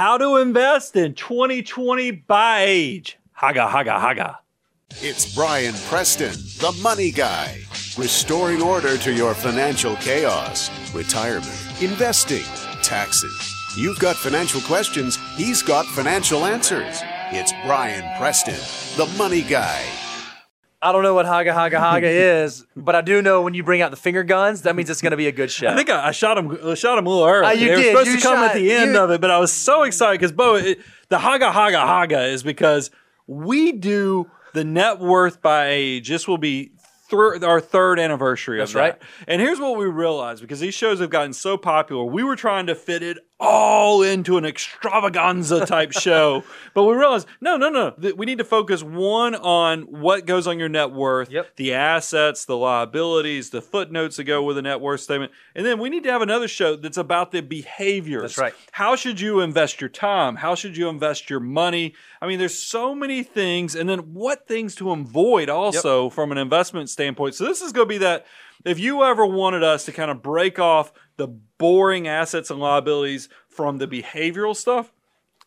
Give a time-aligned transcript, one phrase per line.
[0.00, 3.18] How to invest in 2020 by age.
[3.32, 4.38] Haga, haga, haga.
[5.02, 7.58] It's Brian Preston, the money guy,
[7.98, 12.46] restoring order to your financial chaos, retirement, investing,
[12.82, 13.54] taxes.
[13.76, 17.02] You've got financial questions, he's got financial answers.
[17.30, 18.54] It's Brian Preston,
[18.96, 19.84] the money guy.
[20.82, 23.82] I don't know what Haga Haga Haga is, but I do know when you bring
[23.82, 25.68] out the finger guns, that means it's going to be a good show.
[25.68, 26.56] I think I, I shot him.
[26.64, 27.46] I shot him a little early.
[27.46, 27.90] Uh, you they were did.
[27.92, 29.82] supposed You to come shot- at the end you- of it, but I was so
[29.82, 30.80] excited because Bo, it,
[31.10, 32.90] the haga haga haga is because
[33.26, 36.08] we do the net worth by age.
[36.08, 36.72] This will be
[37.12, 38.58] our third anniversary.
[38.58, 38.80] That's of that.
[38.80, 38.98] right.
[39.28, 42.66] And here's what we realized because these shows have gotten so popular, we were trying
[42.68, 46.44] to fit it all into an extravaganza type show,
[46.74, 47.94] but we realized no, no, no.
[48.14, 51.56] We need to focus one on what goes on your net worth, Yep.
[51.56, 55.78] the assets, the liabilities, the footnotes that go with a net worth statement, and then
[55.78, 58.22] we need to have another show that's about the behaviors.
[58.22, 58.54] That's right.
[58.72, 60.36] How should you invest your time?
[60.36, 61.94] How should you invest your money?
[62.20, 66.38] I mean, there's so many things, and then what things to avoid also from an
[66.38, 67.34] investment standpoint.
[67.34, 68.26] So this is going to be that.
[68.62, 73.28] If you ever wanted us to kind of break off the boring assets and liabilities
[73.46, 74.90] from the behavioral stuff,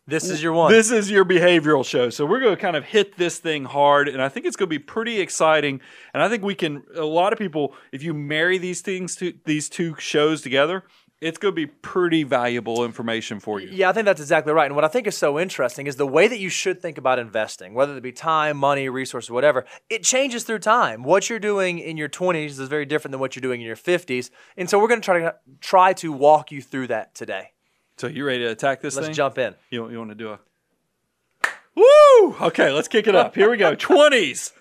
[0.06, 0.70] this is your one.
[0.70, 2.10] this is your behavioral show.
[2.10, 4.68] So we're going to kind of hit this thing hard, and I think it's going
[4.68, 5.80] to be pretty exciting.
[6.12, 6.84] And I think we can.
[6.94, 10.84] A lot of people, if you marry these things to these two shows together,
[11.24, 13.68] it's going to be pretty valuable information for you.
[13.72, 14.66] Yeah, I think that's exactly right.
[14.66, 17.18] And what I think is so interesting is the way that you should think about
[17.18, 21.02] investing, whether it be time, money, resources, whatever, it changes through time.
[21.02, 23.74] What you're doing in your 20s is very different than what you're doing in your
[23.74, 24.28] 50s.
[24.58, 27.52] And so we're going to try to try to walk you through that today.
[27.96, 29.14] So you ready to attack this Let's thing?
[29.14, 29.54] jump in.
[29.70, 30.40] You, you want to do a
[31.74, 32.36] woo?
[32.48, 33.34] Okay, let's kick it up.
[33.34, 33.74] Here we go.
[33.74, 34.52] Twenties.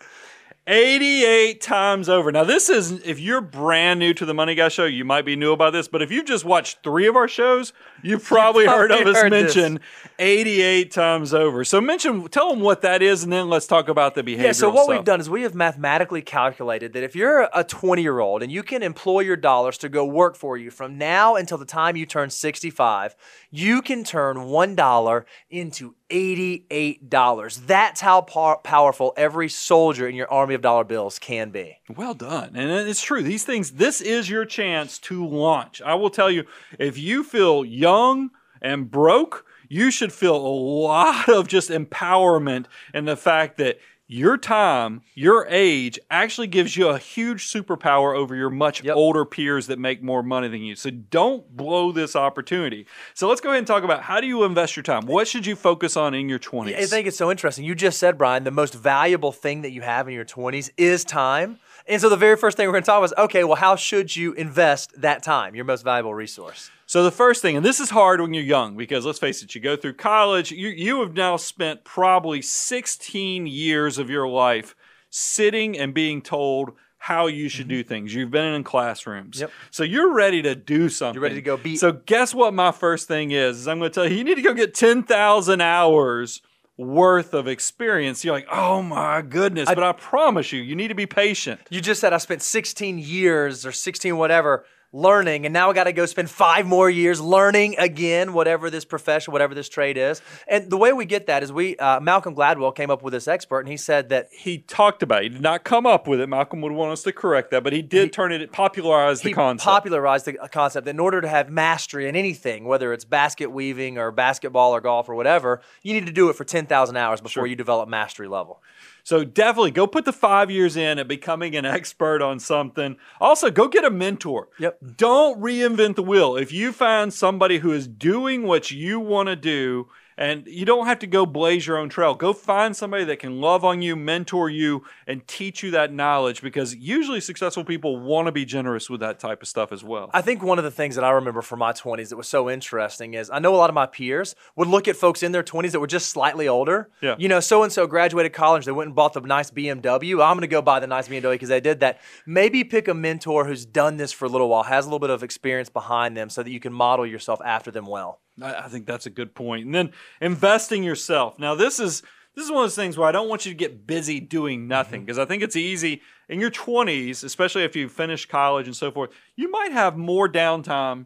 [0.66, 2.32] 88 times over.
[2.32, 5.36] Now, this is, if you're brand new to the Money Guy Show, you might be
[5.36, 8.90] new about this, but if you've just watched three of our shows, you've probably, heard
[8.90, 9.56] of probably us heard this.
[9.58, 9.82] mention
[10.20, 11.66] 88 times over.
[11.66, 14.46] So, mention, tell them what that is, and then let's talk about the behavior.
[14.48, 14.96] Yeah, so what stuff.
[14.96, 18.50] we've done is we have mathematically calculated that if you're a 20 year old and
[18.50, 21.98] you can employ your dollars to go work for you from now until the time
[21.98, 23.16] you turn 65,
[23.52, 27.66] you can turn $1 into $88.
[27.66, 31.78] That's how pow- powerful every soldier in your army of dollar bills can be.
[31.96, 32.56] Well done.
[32.56, 33.24] And it's true.
[33.24, 35.82] These things, this is your chance to launch.
[35.82, 36.46] I will tell you,
[36.78, 38.30] if you feel young
[38.62, 44.38] and broke, you should feel a lot of just empowerment in the fact that your
[44.38, 48.96] time, your age actually gives you a huge superpower over your much Yep.
[48.96, 50.76] older peers that make more money than you.
[50.76, 52.86] So don't blow this opportunity.
[53.14, 55.06] So let's go ahead and talk about how do you invest your time?
[55.06, 56.76] What should you focus on in your 20s?
[56.76, 57.64] I think it's so interesting.
[57.64, 61.04] You just said, Brian, the most valuable thing that you have in your 20s is
[61.06, 61.60] time.
[61.88, 63.76] And so the very first thing we're going to talk about is okay, well, how
[63.76, 66.72] should you invest that time, your most valuable resource?
[66.94, 69.56] So the first thing, and this is hard when you're young because let's face it,
[69.56, 74.76] you go through college, you, you have now spent probably 16 years of your life
[75.10, 78.14] sitting and being told how you should do things.
[78.14, 79.38] You've been in classrooms.
[79.38, 79.42] Mm-hmm.
[79.42, 79.52] Yep.
[79.72, 81.16] So you're ready to do something.
[81.16, 83.62] You're ready to go beat- So guess what my first thing is?
[83.62, 86.44] is I'm going to tell you, you need to go get 10,000 hours
[86.78, 88.24] worth of experience.
[88.24, 89.68] You're like, oh my goodness.
[89.68, 91.60] but I promise you, you need to be patient.
[91.72, 95.86] You just said I spent 16 years or 16 whatever learning, and now I got
[95.86, 100.22] to go spend five more years learning again, whatever this profession, whatever this trade is.
[100.48, 103.28] And the way we get that is we, uh, Malcolm Gladwell came up with this
[103.28, 105.24] expert, and he said that he talked about it.
[105.24, 106.30] He did not come up with it.
[106.30, 109.66] Malcolm would want us to correct that, but he did turn it, popularize the concept.
[109.66, 113.98] popularized the concept that in order to have mastery in anything, whether it's basket weaving
[113.98, 117.48] or basketball or golf or whatever, you need to do it for 10,000 hours before
[117.48, 118.62] you develop mastery level.
[119.04, 122.96] So definitely go put the five years in at becoming an expert on something.
[123.20, 124.48] Also, go get a mentor.
[124.60, 124.80] Yep.
[124.98, 126.38] Don't reinvent the wheel.
[126.38, 130.86] If you find somebody who is doing what you want to do, and you don't
[130.86, 132.14] have to go blaze your own trail.
[132.14, 136.42] Go find somebody that can love on you, mentor you, and teach you that knowledge
[136.42, 140.10] because usually successful people want to be generous with that type of stuff as well.
[140.14, 142.50] I think one of the things that I remember from my 20s that was so
[142.50, 145.44] interesting is I know a lot of my peers would look at folks in their
[145.44, 146.90] 20s that were just slightly older.
[147.02, 147.16] Yeah.
[147.18, 150.24] You know, so and so graduated college, they went and bought the nice BMW.
[150.24, 152.02] I'm going to go buy the nice BMW because they did that.
[152.26, 155.10] Maybe pick a mentor who's done this for a little while, has a little bit
[155.10, 158.20] of experience behind them so that you can model yourself after them well.
[158.42, 159.66] I, I think that's a good point.
[159.66, 159.92] And then
[160.22, 161.40] investing yourself.
[161.40, 162.04] Now this is
[162.36, 164.62] this is one of those things where I don't want you to get busy doing
[164.62, 164.70] mm-hmm.
[164.70, 168.76] nothing because I think it's easy in your 20s, especially if you finish college and
[168.76, 169.12] so forth.
[169.36, 171.06] You might have more downtime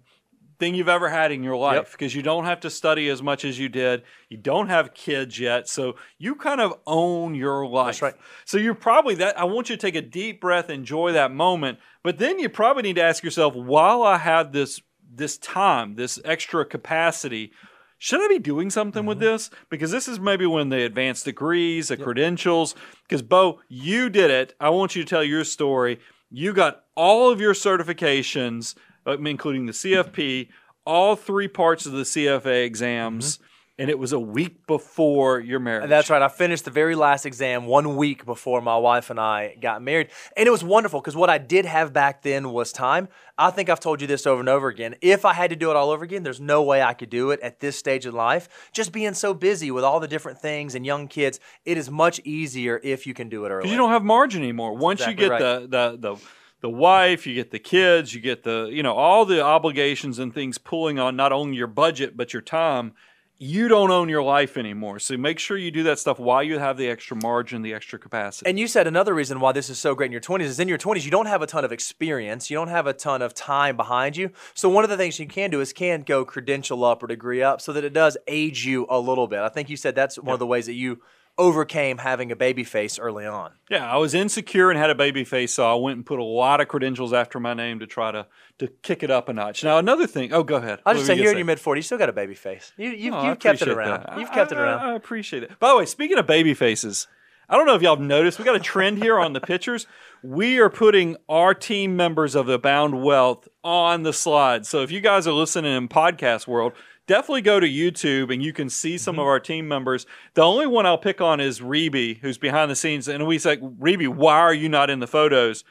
[0.60, 1.92] than you've ever had in your life Yep.
[1.92, 4.04] because you don't have to study as much as you did.
[4.30, 8.00] You don't have kids yet, so you kind of own your life.
[8.00, 8.16] That's right.
[8.46, 9.40] So you're probably that.
[9.40, 12.84] I want you to take a deep breath, enjoy that moment, but then you probably
[12.84, 17.52] need to ask yourself, while I have this this time, this extra capacity,
[18.00, 19.50] should I be doing something with this?
[19.70, 22.76] Because this is maybe when the advanced degrees, the credentials.
[23.08, 24.54] Because Bo, you did it.
[24.60, 26.00] I want you to tell your story.
[26.30, 28.76] You got all of your certifications,
[29.08, 30.50] uh, including the CFP,
[30.86, 33.40] all three parts of the CFA exams,
[33.80, 35.88] and it was a week before your marriage.
[35.90, 36.22] That's right.
[36.22, 40.10] I finished the very last exam one week before my wife and I got married.
[40.36, 43.08] And it was wonderful because what I did have back then was time.
[43.38, 44.96] I think I've told you this over and over again.
[45.02, 47.30] If I had to do it all over again, there's no way I could do
[47.30, 48.50] it at this stage of life.
[48.72, 52.20] Just being so busy with all the different things and young kids, it is much
[52.24, 53.62] easier if you can do it early.
[53.62, 54.76] because you don't have margin anymore.
[54.76, 56.22] Once exactly you get the, the the
[56.62, 60.34] the wife, you get the kids, you get the you know all the obligations and
[60.34, 62.94] things pulling on not only your budget but your time.
[63.40, 64.98] You don't own your life anymore.
[64.98, 68.00] So make sure you do that stuff while you have the extra margin, the extra
[68.00, 68.50] capacity.
[68.50, 70.68] And you said another reason why this is so great in your 20s is in
[70.68, 72.50] your 20s, you don't have a ton of experience.
[72.50, 74.32] You don't have a ton of time behind you.
[74.56, 77.44] So, one of the things you can do is can go credential up or degree
[77.44, 79.40] up so that it does age you a little bit.
[79.40, 81.02] I think you said that's one of the ways that you
[81.38, 83.52] overcame having a baby face early on.
[83.70, 86.24] Yeah, I was insecure and had a baby face, so I went and put a
[86.24, 88.26] lot of credentials after my name to try to
[88.60, 89.64] to kick it up a notch.
[89.64, 90.34] Now another thing.
[90.34, 90.80] Oh, go ahead.
[90.86, 92.34] I'll just say, you here gonna in your mid 40s, you still got a baby
[92.34, 92.72] face.
[92.76, 94.04] You, you've, Oh, you've kept it around.
[94.04, 94.20] that.
[94.20, 94.80] You've kept it I- around.
[94.80, 95.60] I, I appreciate it.
[95.60, 97.08] By the way, speaking of baby faces,
[97.50, 99.86] I don't know if y'all have noticed, we got a trend here on the pictures.
[100.24, 104.66] We are putting our team members of Abound Wealth on the slide.
[104.66, 106.74] So if you guys are listening in podcast world,
[107.08, 109.22] definitely go to YouTube and you can see some Mm-hmm.
[109.22, 110.06] of our team members.
[110.36, 113.08] The only one I'll pick on is Reby, who's behind the scenes.
[113.08, 115.64] And we say, Reby, why are you not in the photos?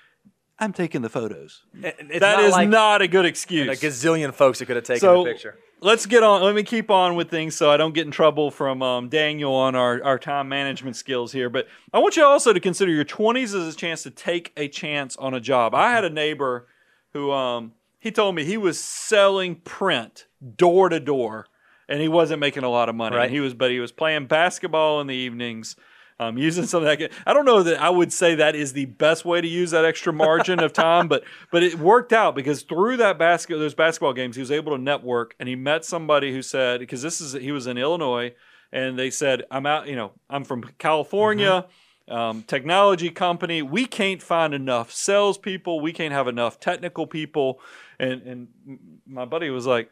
[0.58, 1.62] I'm taking the photos.
[1.74, 3.68] And it's That not is like not a good excuse.
[3.68, 5.56] a gazillion folks that could have taken So the picture.
[5.82, 6.42] let's get on.
[6.42, 9.52] Let me keep on with things so I don't get in trouble from um, Daniel
[9.54, 11.50] on our, our time management skills here.
[11.50, 14.66] But I want you also to consider your 20s as a chance to take a
[14.68, 15.74] chance on a job.
[15.74, 16.66] I had a neighbor
[17.12, 20.25] who um, he told me he was selling print
[20.56, 21.46] door to door,
[21.88, 23.16] and he wasn't making a lot of money.
[23.16, 23.24] Right.
[23.24, 25.76] And he was, but he was playing basketball in the evenings.
[26.18, 28.86] Um, using some of that, I don't know that I would say that is the
[28.86, 32.62] best way to use that extra margin of time, but but it worked out because
[32.62, 36.32] through that basket, those basketball games, he was able to network, and he met somebody
[36.32, 38.32] who said because this is he was in Illinois,
[38.72, 41.66] and they said I'm out, you know, I'm from California,
[42.08, 47.60] um, technology company, we can't find enough salespeople, we can't have enough technical people,
[47.98, 48.48] and and
[49.06, 49.90] my buddy was like.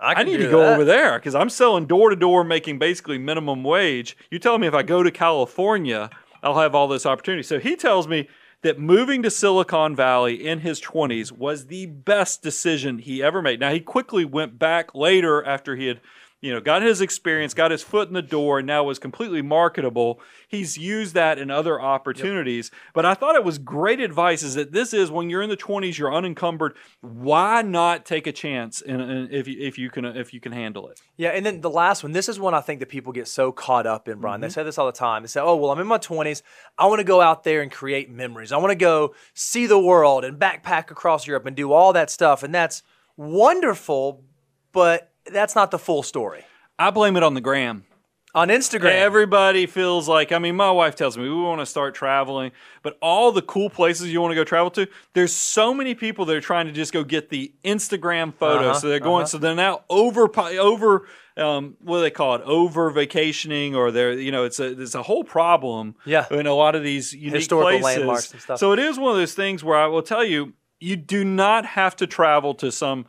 [0.00, 0.72] I can need to go that.
[0.72, 4.16] over there because I'm selling door to door, making basically minimum wage.
[4.30, 6.10] You tell me if I go to California,
[6.42, 7.42] I'll have all this opportunity.
[7.42, 8.28] So he tells me
[8.62, 13.60] that moving to Silicon Valley in his 20s was the best decision he ever made.
[13.60, 16.00] Now he quickly went back later after he had,
[16.40, 17.58] you know, got his experience, mm-hmm.
[17.58, 20.20] got his foot in the door, and now was completely marketable.
[20.48, 22.70] He's used that in other opportunities.
[22.94, 24.42] But I thought it was great advice.
[24.42, 26.76] Is that this is when you're in the 20s, you're unencumbered.
[27.00, 28.80] Why not take a chance?
[28.80, 31.00] And, and if you if you can if you can handle it.
[31.16, 33.52] Yeah, and then the last one, this is one I think that people get so
[33.52, 34.40] caught up in, Brian.
[34.40, 34.54] They mm-hmm.
[34.54, 35.22] say this all the time.
[35.22, 36.42] They say, oh, well, I'm in my 20s.
[36.78, 38.52] I want to go out there and create memories.
[38.52, 42.08] I want to go see the world and backpack across Europe and do all that
[42.08, 42.42] stuff.
[42.42, 42.82] And that's
[43.16, 44.24] wonderful,
[44.72, 46.44] but that's not the full story.
[46.78, 47.84] I blame it on the gram.
[48.32, 51.96] On Instagram, Everybody feels like, I mean, my wife tells me we want to start
[51.96, 52.52] traveling,
[52.82, 56.24] but all the cool places you want to go travel to, there's so many people
[56.26, 58.70] that are trying to just go get the Instagram photo.
[58.70, 59.26] Uh-huh, so they're going, uh-huh.
[59.26, 62.42] so they're now over, over, um, what do they call it?
[62.42, 65.96] Over vacationing, or they're, you know, it's a, it's a whole problem.
[66.04, 66.26] Yeah.
[66.30, 67.98] In a lot of these unique Historical places.
[67.98, 68.58] landmarks and stuff.
[68.60, 71.66] So it is one of those things where I will tell you, you do not
[71.66, 73.06] have to travel to some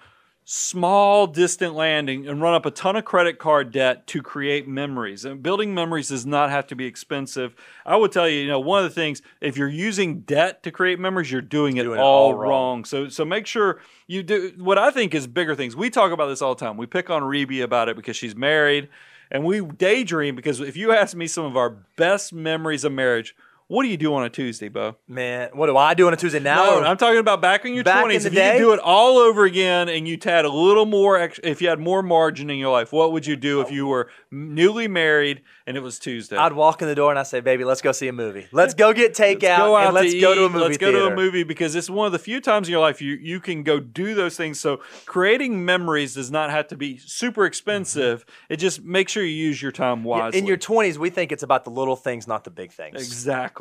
[0.54, 5.24] small distant landing and run up a ton of credit card debt to create memories
[5.24, 7.56] and building memories does not have to be expensive
[7.86, 10.70] i would tell you you know one of the things if you're using debt to
[10.70, 12.50] create memories you're doing it, Doing it all, all wrong.
[12.50, 12.84] wrong.
[12.84, 16.26] so so make sure you do what i think is bigger things we talk about
[16.28, 18.90] this all the time we pick on rebe about it because she's married
[19.32, 23.38] and we daydream because if you ask me some of our best memories of marriage
[23.72, 26.18] what do you do on a tuesday bo man, what do I do on a
[26.18, 26.66] Tuesday now?
[26.66, 28.24] no, I'm talking about back in your Back in twenties.
[28.24, 28.52] the If you day?
[28.54, 31.80] could do it all over again, and you had a little more, if you had
[31.80, 35.78] more margin in your life, what would you do if you were newly married and
[35.78, 36.36] it was Tuesday?
[36.36, 38.48] I'd walk in the door and I say, baby, let's go see a movie.
[38.52, 40.92] Let's go get takeout go out and let's to go to a movie Let's go
[40.92, 43.40] to a movie because it's one of the few times in your life you you
[43.40, 44.60] can go do those things.
[44.60, 48.26] So creating memories does not have to be super expensive.
[48.26, 48.54] Mm-hmm.
[48.54, 50.40] It just make sure you use your time wisely.
[50.40, 53.02] In your 20s, we think it's about the little things, not the big things.
[53.02, 53.61] Exactly.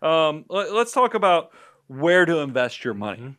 [0.00, 1.50] Um, let, us talk about
[1.88, 3.18] where to invest your money.
[3.18, 3.30] Mm-hmm.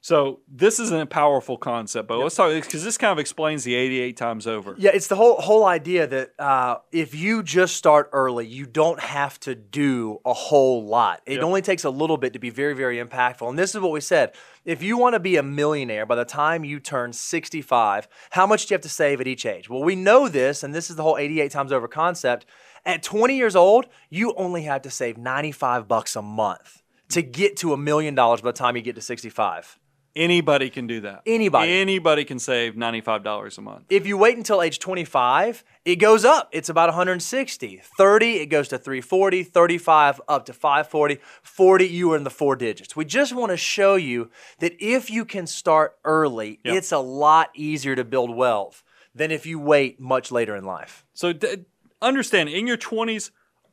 [0.00, 3.74] So this isn't a powerful concept, but let's talk because this kind of explains the
[3.74, 4.74] 88 times over.
[4.76, 9.00] Yeah, it's the whole whole idea that uh, if you just start early, you don't
[9.00, 11.22] have to do a whole lot.
[11.24, 11.42] It Yep.
[11.42, 13.48] only takes a little bit to be very, very impactful.
[13.48, 14.34] And this is what we said:
[14.66, 18.66] if you want to be a millionaire by the time you turn 65, how much
[18.66, 19.70] do you have to save at each age?
[19.70, 22.44] Well, we know this, and this is the whole 88 times over concept.
[22.86, 27.56] At 20 years old, you only have to save 95 bucks a month to get
[27.58, 29.78] to a million dollars by the time you get to 65.
[30.16, 31.22] Anybody can do that.
[31.26, 31.72] Anybody.
[31.72, 33.84] Anybody can save $95 a month.
[33.90, 36.48] If you wait until age 25, it goes up.
[36.52, 37.82] It's about 160.
[37.98, 39.42] 30, it goes to 340.
[39.42, 41.18] 35, up to 540.
[41.42, 42.94] 40, you are in the four digits.
[42.94, 46.76] We just want to show you that if you can start early, Yep.
[46.76, 48.84] it's a lot easier to build wealth
[49.16, 51.04] than if you wait much later in life.
[51.12, 51.64] So d-
[52.04, 53.30] understand in your 20s,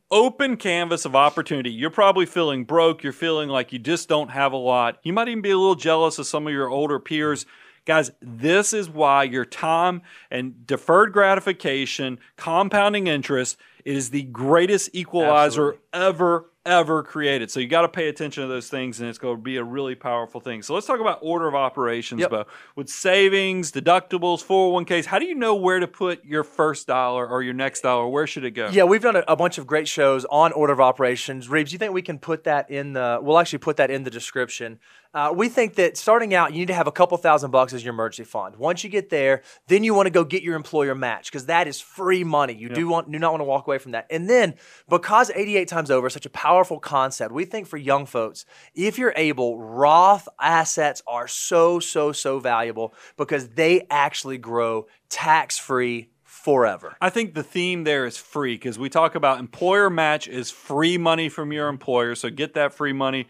[0.09, 1.71] open canvas of opportunity.
[1.71, 3.03] You're probably feeling broke.
[3.03, 4.99] You're feeling like you just don't have a lot.
[5.03, 7.45] You might even be a little jealous of some of your older peers.
[7.85, 15.73] Guys, this is why your time and deferred gratification, compounding interest, is the greatest equalizer
[15.73, 15.79] Absolutely.
[15.93, 17.49] ever, ever created.
[17.49, 19.63] So you got to pay attention to those things, and it's going to be a
[19.63, 20.61] really powerful thing.
[20.61, 22.29] So let's talk about order of operations, Yep.
[22.29, 22.45] Bo.
[22.75, 27.41] With savings, deductibles, 401ks, how do you know where to put your first dollar or
[27.41, 28.07] your next dollar?
[28.07, 28.69] Where should it go?
[28.69, 31.49] Yeah, we've done a, a bunch of great shows on order of operations.
[31.49, 33.19] Reeves, you think we can put that in the?
[33.21, 34.79] We'll actually put that in the description.
[35.13, 37.83] Uh, we think that starting out, you need to have a couple thousand bucks as
[37.83, 38.55] your emergency fund.
[38.55, 41.67] Once you get there, then you want to go get your employer match because that
[41.67, 42.53] is free money.
[42.53, 44.07] You do want do not want to walk away from that.
[44.09, 44.55] And then
[44.87, 48.97] because 88 times over is such a powerful concept, we think for young folks, if
[48.97, 56.09] you're able, Roth assets are so so so valuable because they actually grow tax free
[56.23, 56.95] forever.
[57.01, 60.97] I think the theme there is free because we talk about employer match is free
[60.97, 62.15] money from your employer.
[62.15, 63.27] So get that free money.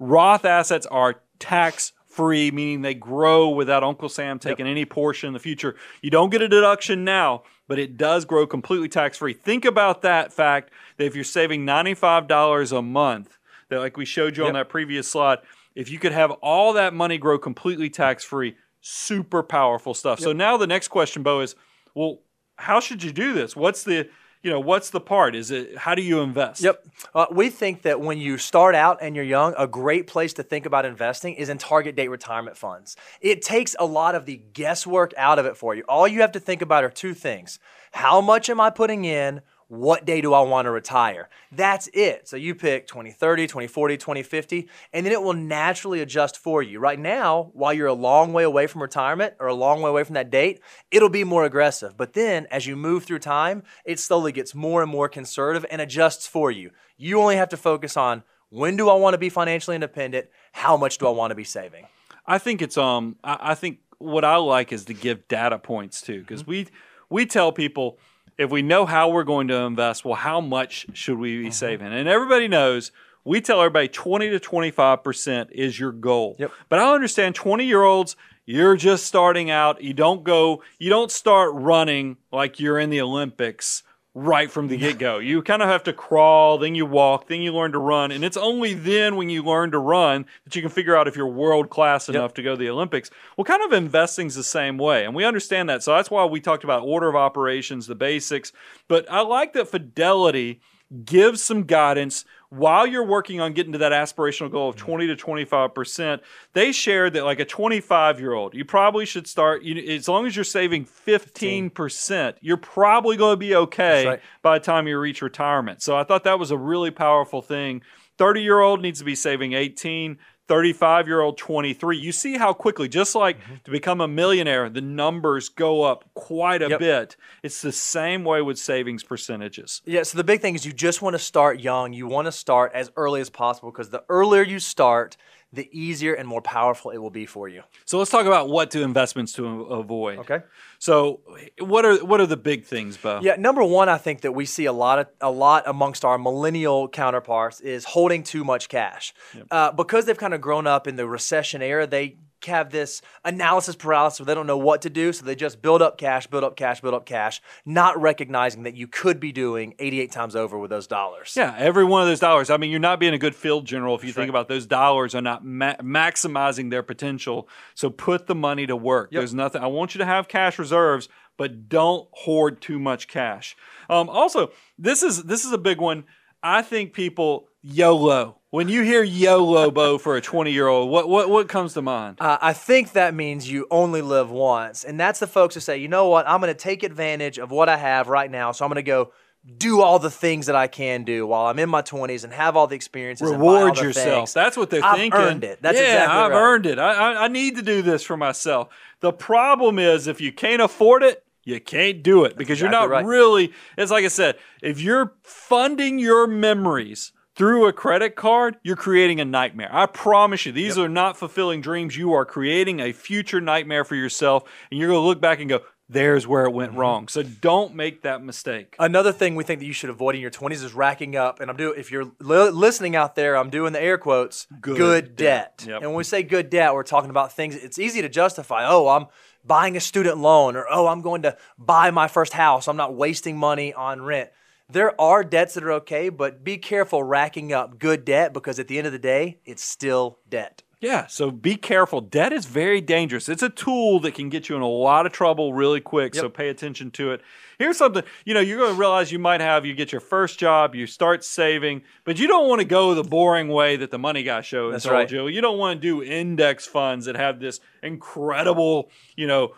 [0.00, 5.32] Roth assets are tax free, meaning they grow without Uncle Sam taking any portion in
[5.32, 5.76] the future.
[6.02, 9.32] You don't get a deduction now, but it does grow completely tax free.
[9.32, 13.38] Think about that fact that if you're saving $95 a month,
[13.68, 15.38] that like we showed you on that previous slide,
[15.76, 20.18] if you could have all that money grow completely tax free, super powerful stuff.
[20.18, 21.54] So now the next question, Bo, is
[21.94, 22.20] well,
[22.56, 23.54] how should you do this?
[23.54, 24.08] What's the
[24.42, 25.34] you know, what's the part?
[25.34, 26.62] Is it how do you invest?
[26.62, 26.84] Yep.
[27.14, 30.42] Uh, we think that when you start out and you're young, a great place to
[30.42, 32.96] think about investing is in target date retirement funds.
[33.20, 35.82] It takes a lot of the guesswork out of it for you.
[35.88, 37.58] All you have to think about are two things
[37.92, 39.42] How much am I putting in?
[39.70, 41.28] What day do I want to retire?
[41.52, 42.26] That's it.
[42.26, 46.80] So you pick 2030, 2040, 2050, and then it will naturally adjust for you.
[46.80, 50.02] Right now, while you're a long way away from retirement or a long way away
[50.02, 50.60] from that date,
[50.90, 51.96] it'll be more aggressive.
[51.96, 55.80] But then as you move through time, it slowly gets more and more conservative and
[55.80, 56.72] adjusts for you.
[56.96, 60.26] You only have to focus on when do I want to be financially independent?
[60.50, 61.86] How much do I want to be saving?
[62.26, 66.00] I think it's um I, I think what I like is to give data points
[66.00, 66.66] too because we
[67.08, 68.00] we tell people
[68.40, 71.52] if we know how we're going to invest, well, how much should we be mm-hmm.
[71.52, 71.92] saving?
[71.92, 72.90] And everybody knows
[73.22, 76.36] we tell everybody 20 to 25 percent is your goal.
[76.38, 76.50] Yep.
[76.70, 78.16] But I understand 20 year olds.
[78.46, 79.82] You're just starting out.
[79.82, 80.62] You don't go.
[80.78, 83.82] You don't start running like you're in the Olympics
[84.14, 85.18] right from the get go.
[85.18, 88.10] You kind of have to crawl, then you walk, then you learn to run.
[88.10, 91.16] And it's only then when you learn to run that you can figure out if
[91.16, 93.10] you're world class enough to go to the Olympics.
[93.36, 95.04] Well, kind of investing's the same way.
[95.04, 95.82] And we understand that.
[95.82, 98.52] So that's why we talked about order of operations, the basics.
[98.88, 100.60] But I like that Fidelity
[101.04, 104.86] gives some guidance while you're working on getting to that aspirational goal of mm-hmm.
[104.86, 106.20] 20 to 25%.
[106.52, 110.26] They shared that like a 25 year old, you probably should start, you, as long
[110.26, 114.20] as you're saving 15%, you're probably going to be okay right.
[114.42, 115.80] by the time you reach retirement.
[115.82, 117.82] So I thought that was a really powerful thing.
[118.18, 120.18] 30 year old needs to be saving 18.
[120.50, 123.54] 35 year old 23 you see how quickly just like mm-hmm.
[123.62, 126.78] to become a millionaire the numbers go up quite a Yep.
[126.80, 130.72] bit it's the same way with savings percentages Yeah, so the big thing is you
[130.72, 131.92] just want to start young.
[131.92, 135.16] You want to start as early as possible because the earlier you start,
[135.52, 137.62] the easier and more powerful it will be for you.
[137.84, 140.40] so let's talk about what to investments to avoid Okay.
[140.78, 141.20] so
[141.58, 144.46] what are what are the big things bo Yeah, number one, I think that we
[144.46, 149.12] see a lot of a lot amongst our millennial counterparts is holding too much cash
[149.50, 151.86] uh, because they've kind of grown up in the recession era.
[151.86, 152.16] They
[152.46, 155.82] have this analysis paralysis where they don't know what to do, so they just build
[155.82, 159.74] up cash, build up cash, build up cash, not recognizing that you could be doing
[159.78, 161.34] 88 times over with those dollars.
[161.36, 162.50] Yeah, every one of those dollars.
[162.50, 165.14] I mean, you're not being a good field general if you think about those dollars
[165.14, 167.48] are not ma- maximizing their potential.
[167.74, 169.10] So put the money to work.
[169.20, 169.62] There's nothing.
[169.62, 173.56] I want you to have cash reserves, but don't hoard too much cash.
[173.88, 176.04] Um, also, this is this is a big one.
[176.42, 178.39] I think people YOLO.
[178.52, 181.82] When you hear YOLO, Bo, for a 20 year old, what, what, what comes to
[181.82, 182.16] mind?
[182.20, 184.82] Uh, I think that means you only live once.
[184.82, 187.52] And that's the folks who say, you know what, I'm going to take advantage of
[187.52, 188.50] what I have right now.
[188.50, 189.12] So I'm going to go
[189.56, 192.56] do all the things that I can do while I'm in my 20s and have
[192.56, 193.30] all the experiences.
[193.30, 194.06] Reward the yourself.
[194.06, 194.34] things.
[194.34, 195.20] That's what they're I've thinking.
[195.20, 195.62] earned it.
[195.62, 196.36] That's yeah, exactly I've right.
[196.36, 196.78] earned it.
[196.80, 198.68] I, I, I need to do this for myself.
[198.98, 202.88] The problem is if you can't afford it, you can't do it because you're not
[202.88, 203.04] right.
[203.04, 203.52] really.
[203.78, 209.20] It's like I said, if you're funding your memories through a credit card, you're creating
[209.20, 209.70] a nightmare.
[209.72, 211.96] I promise you, these are not fulfilling dreams.
[211.96, 215.48] You are creating a future nightmare for yourself, and you're going to look back and
[215.48, 216.56] go, "There's where it Mm-hmm.
[216.56, 218.74] went wrong." So don't make that mistake.
[218.78, 221.40] Another thing we think that you should avoid in your 20s is racking up.
[221.40, 225.16] And I'm doing, if you're li- listening out there, I'm doing the air quotes, Good
[225.16, 225.58] debt.
[225.58, 225.68] debt.
[225.68, 225.82] Yep.
[225.82, 228.66] And when we say good debt, we're talking about things, it's easy to justify.
[228.66, 229.06] Oh, I'm
[229.44, 232.68] buying a student loan, or oh, I'm going to buy my first house.
[232.68, 234.30] I'm not wasting money on rent.
[234.72, 238.68] There are debts that are okay, but be careful racking up good debt because at
[238.68, 240.62] the end of the day, it's still debt.
[240.80, 242.00] Yeah, so be careful.
[242.00, 243.28] Debt is very dangerous.
[243.28, 246.30] It's a tool that can get you in a lot of trouble really quick, so
[246.30, 247.20] pay attention to it.
[247.58, 250.38] Here's something, you know, you're going to realize you might have you get your first
[250.38, 253.98] job, you start saving, but you don't want to go the boring way that the
[253.98, 255.10] money guy show That's told right.
[255.10, 255.28] you.
[255.28, 259.52] You don't want to do index funds that have this incredible, you know,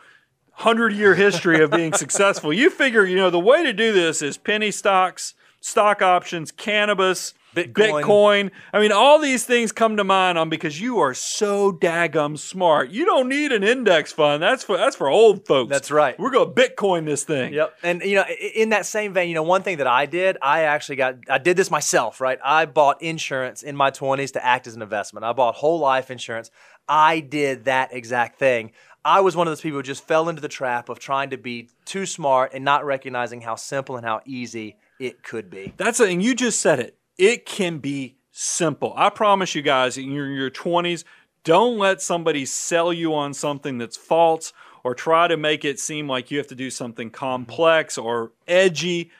[0.53, 2.53] hundred year history of being successful.
[2.53, 7.35] You figure, you know, the way to do this is penny stocks, stock options, cannabis,
[7.55, 8.03] Bitcoin.
[8.03, 8.51] Bitcoin.
[8.73, 12.91] I mean, all these things come to mind on because you are so daggum smart.
[12.91, 14.43] You don't need an index fund.
[14.43, 15.71] That's for that's for old folks.
[15.71, 16.19] That's right.
[16.19, 17.53] We're gonna Bitcoin this thing.
[17.53, 17.75] Yep.
[17.83, 20.63] And you know, in that same vein, you know, one thing that I did, I
[20.63, 22.39] actually got I did this myself, right?
[22.43, 25.25] I bought insurance in my 20s to act as an investment.
[25.25, 26.51] I bought whole life insurance.
[26.89, 28.73] I did that exact thing.
[29.05, 31.37] I was one of those people who just fell into the trap of trying to
[31.37, 35.73] be too smart and not recognizing how simple and how easy it could be.
[35.77, 36.97] That's a, and you just said it.
[37.19, 38.95] It can be simple.
[38.97, 41.05] I promise you guys, in your, your 20s,
[41.45, 44.53] don't let somebody sell you on something that's false
[44.85, 49.11] or try to make it seem like you have to do something complex or edgy.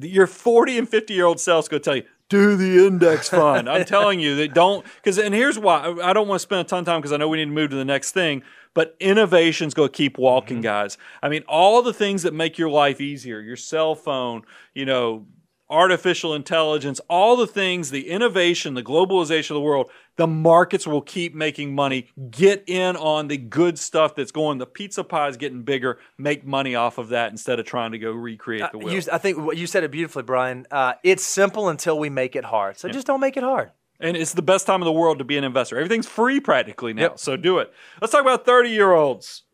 [0.00, 3.68] Your 40 and 50 year old going to tell you, do the index fund.
[3.68, 6.64] I'm telling you that don't, because, and here's why I don't want to spend a
[6.64, 8.42] ton of time because I know we need to move to the next thing,
[8.74, 10.98] but innovation's going to keep walking, guys.
[11.22, 14.42] I mean, all the things that make your life easier, your cell phone,
[14.74, 15.26] you know,
[15.70, 21.00] artificial intelligence, all the things, the innovation, the globalization of the world, the markets will
[21.00, 22.08] keep making money.
[22.30, 24.58] Get in on the good stuff that's going.
[24.58, 25.98] The pizza pie is getting bigger.
[26.18, 28.94] Make money off of that instead of trying to go recreate the wheel.
[28.94, 30.66] You, I think you said it beautifully, Brian.
[30.70, 32.78] Uh, it's simple until we make it hard.
[32.78, 33.70] So just don't make it hard.
[34.00, 35.76] And it's the best time in the world to be an investor.
[35.76, 37.02] Everything's free practically now.
[37.02, 37.18] Yep.
[37.18, 37.72] So do it.
[38.00, 39.44] Let's talk about 30 year olds.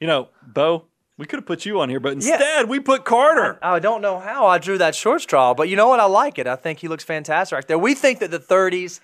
[0.00, 0.84] You know, Bo,
[1.18, 3.58] we could have put you on here, but instead we put Carter.
[3.62, 6.00] I don't know how I drew that short straw, but you know what?
[6.00, 6.46] I like it.
[6.46, 7.78] I think he looks fantastic right there.
[7.78, 9.00] We think that the 30s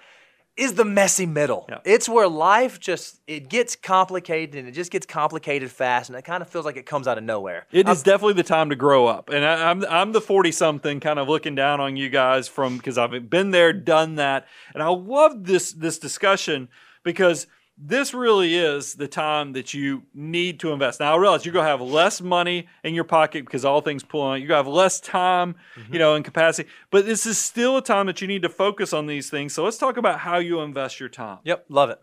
[0.56, 1.66] is the messy middle.
[1.68, 1.78] Yeah.
[1.84, 6.22] It's where life just it gets complicated and it just gets complicated fast and it
[6.22, 7.66] kind of feels like it comes out of nowhere.
[7.72, 11.00] It is definitely the time to grow up, and I, I'm I'm the forty something,
[11.00, 14.82] kind of looking down on you guys from because I've been there, done that, and
[14.82, 16.68] I love this this discussion
[17.02, 17.46] because
[17.78, 21.00] this really is the time that you need to invest.
[21.00, 24.20] Now I realize you're gonna have less money in your pocket because all things pull
[24.20, 24.40] on.
[24.40, 25.96] You're gonna have less time, you mm-hmm.
[25.96, 29.06] know, and capacity, but this is still a time that you need to focus on
[29.06, 29.52] these things.
[29.52, 31.38] So let's talk about how you invest your time.
[31.44, 32.00] Yep, love it.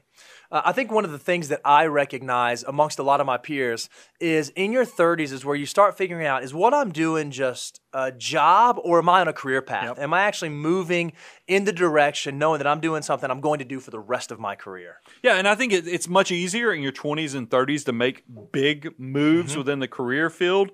[0.51, 3.37] Uh, I think one of the things that I recognize amongst a lot of my
[3.37, 3.87] peers
[4.19, 7.81] is in your 30s is where you start figuring out is what I'm doing just
[7.93, 9.83] a job or am I on a career path?
[9.85, 9.99] Yep.
[9.99, 11.13] Am I actually moving
[11.47, 14.31] in the direction knowing that I'm doing something I'm going to do for the rest
[14.31, 14.95] of my career?
[15.23, 18.23] Yeah, and I think it, it's much easier in your 20s and 30s to make
[18.51, 19.57] big moves Mm-hmm.
[19.59, 20.71] within the career field.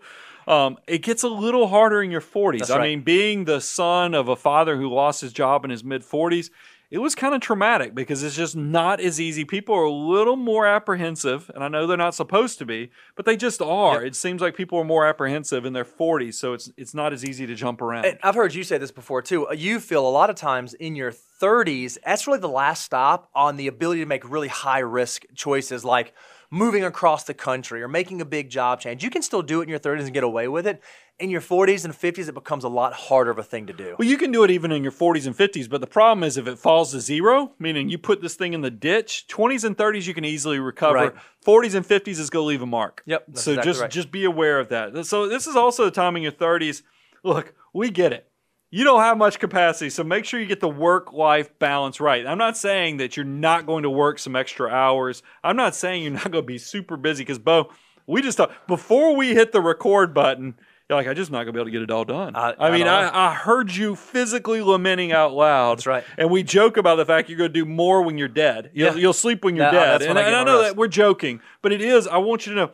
[0.48, 2.60] Um, it gets a little harder in your 40s.
[2.60, 2.90] That's I right.
[2.90, 6.50] mean, being the son of a father who lost his job in his mid 40s,
[6.92, 9.44] it was kind of traumatic because it's just not as easy.
[9.46, 13.26] People are a little more apprehensive, and I know they're not supposed to be, but
[13.26, 13.96] they just are.
[13.96, 14.04] Yep.
[14.04, 17.26] It seems like people are more apprehensive in their 40s, so it's it's not as
[17.26, 18.06] easy to jump around.
[18.06, 19.48] And I've heard you say this before too.
[19.48, 23.30] Uh, you feel a lot of times in your 30s, that's really the last stop
[23.36, 26.14] on the ability to make really high risk choices like
[26.56, 29.04] moving across the country or making a big job change.
[29.04, 30.82] You can still do it in your 30s and get away with it.
[31.20, 33.96] In your 40s and 50s, it becomes a lot harder of a thing to do.
[34.00, 36.38] Well, you can do it even in your 40s and 50s, but the problem is
[36.38, 39.78] if it falls to zero, meaning you put this thing in the ditch, 20s and
[39.78, 40.96] 30s you can easily recover.
[40.96, 41.14] Right.
[41.46, 43.04] 40s and 50s is going to leave a mark.
[43.06, 43.92] Yep, So exactly just right.
[43.92, 45.06] just be aware of that.
[45.06, 46.84] So this is also the time in your 30s.
[47.24, 48.30] Look, we get it.
[48.76, 52.28] You don't have much capacity, so make sure you get the work-life balance right.
[52.28, 55.24] I'm not saying that you're not going to work some extra hours.
[55.46, 57.72] I'm not saying you're not going to be super busy because Bo,
[58.06, 60.56] we just thought before we hit the record button,
[60.90, 62.36] You're like, I just not gonna be able to get it all done.
[62.36, 62.86] I- I, mean.
[62.86, 65.78] I, I heard you physically lamenting out loud.
[65.78, 66.04] That's right.
[66.18, 68.70] And we joke about the fact you're gonna do more when you're dead.
[68.74, 68.96] You'll, Yeah.
[69.00, 70.02] you'll sleep when you're Yeah, dead.
[70.04, 70.72] And, when I and I know rest.
[70.74, 72.08] that we're joking, but it is.
[72.08, 72.72] I want you to know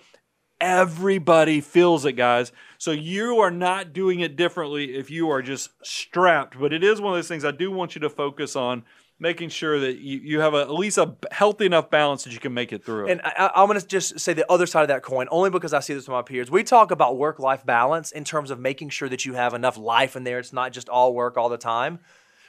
[0.62, 2.54] everybody feels it, guys.
[2.78, 6.58] So you are not doing it differently if you are just strapped.
[6.58, 8.84] But it is one of those things I do want you to focus on.
[9.19, 12.39] Making sure that you, you have a, at least a healthy enough balance that you
[12.39, 13.08] can make it through.
[13.08, 15.74] And I, I'm going to just say the other side of that coin, only because
[15.74, 16.50] I see this with my peers.
[16.50, 19.78] We talk about work life balance in terms of making sure that you have enough
[19.78, 20.39] life in there.
[20.39, 22.00] It's not just all work all the time.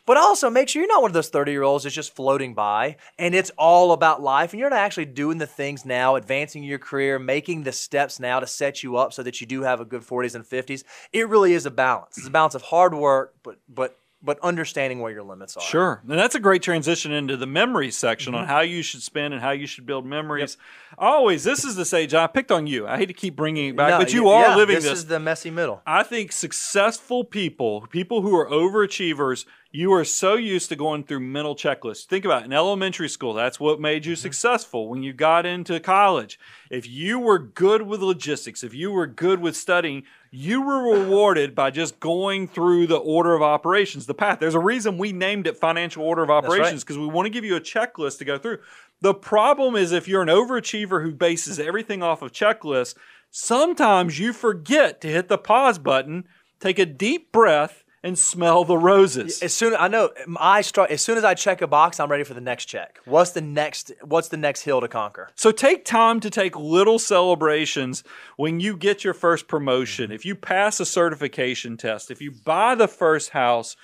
[0.04, 2.54] But also make sure you're not one of those 30 year olds that's just floating
[2.54, 6.64] by and it's all about life and you're not actually doing the things now, advancing
[6.64, 9.80] your career, making the steps now to set you up so that you do have
[9.80, 10.82] a good 40s and 50s.
[11.12, 12.18] It really is a balance.
[12.18, 15.62] It's a balance of hard work, but but but understanding where your limits are.
[15.64, 16.00] Sure.
[16.08, 18.42] And that's a great transition into the memories section Mm-hmm.
[18.42, 20.56] on how you should spend and how you should build memories.
[20.96, 22.14] Always, this is the stage.
[22.14, 22.86] I picked on you.
[22.86, 24.84] I hate to keep bringing it back, No, but you y- are yeah, living this.
[24.84, 24.98] this.
[25.00, 25.82] is the messy middle.
[25.84, 31.20] I think successful people, people who are overachievers, you are so used to going through
[31.20, 32.04] mental checklists.
[32.04, 32.44] Think about it.
[32.44, 34.10] in elementary school, that's what made Mm-hmm.
[34.10, 36.38] you successful when you got into college.
[36.70, 41.54] If you were good with logistics, if you were good with studying, you were rewarded
[41.54, 44.40] by just going through the order of operations, the path.
[44.40, 47.44] There's a reason we named it financial order of operations because we want to give
[47.44, 48.58] you a checklist to go through.
[49.00, 52.94] The problem is if you're an overachiever who bases everything off of checklists,
[53.30, 56.24] sometimes you forget to hit the pause button,
[56.60, 59.42] take a deep breath, and smell the roses.
[59.42, 62.24] As soon I know I start as soon as I check a box, I'm ready
[62.24, 62.98] for the next check.
[63.04, 65.30] What's the next what's the next hill to conquer?
[65.34, 68.02] So take time to take little celebrations
[68.36, 70.06] when you get your first promotion.
[70.06, 70.14] Mm-hmm.
[70.14, 73.76] If you pass a certification test, if you buy the first house,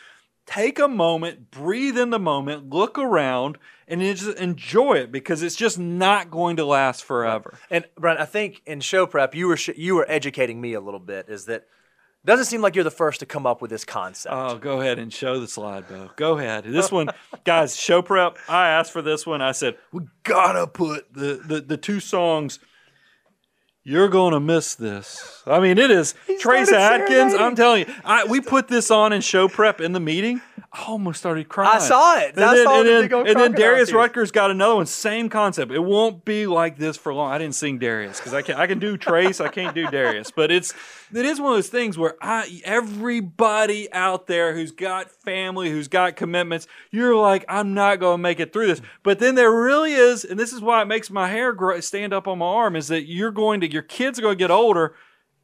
[0.47, 5.57] take a moment, breathe in the moment, look around, and just enjoy it because it's
[5.57, 7.59] just not going to last forever.
[7.71, 10.81] And Brian, I think in show prep you were sh- you were educating me a
[10.81, 11.29] little bit.
[11.29, 11.67] Is that
[12.25, 14.35] doesn't seem like you're the first to come up with this concept.
[14.35, 16.11] Oh, go ahead and show the slide, Bo.
[16.17, 16.65] Go ahead.
[16.65, 17.09] This one,
[17.45, 18.37] guys, show prep.
[18.49, 19.41] I asked for this one.
[19.41, 22.59] I said, we gotta put the the, the two songs.
[23.89, 25.43] You're gonna miss this.
[25.47, 27.33] I mean, it is Trace started Adkins.
[27.33, 30.43] I'm telling you, I, we put this on in show prep in the meeting.
[30.71, 31.77] I almost started crying.
[31.77, 32.35] I saw it.
[32.35, 33.95] And I then, saw and the then, and then Darius tears.
[33.95, 34.85] Rucker got another one.
[34.85, 35.73] Same concept.
[35.73, 37.33] It won't be like this for long.
[37.33, 39.41] I didn't sing Darius because I can I can do Trace.
[39.41, 40.31] I can't do Darius.
[40.31, 40.75] But it's
[41.15, 45.89] it is one of those things where I everybody out there who's got family, who's
[45.89, 48.83] got commitments, you're like, I'm not going to make it through this.
[49.03, 52.13] But then there really is, and this is why it makes my hair grow, stand
[52.13, 54.51] up on my arm, is that you're going to your kids are going to get
[54.51, 54.95] older,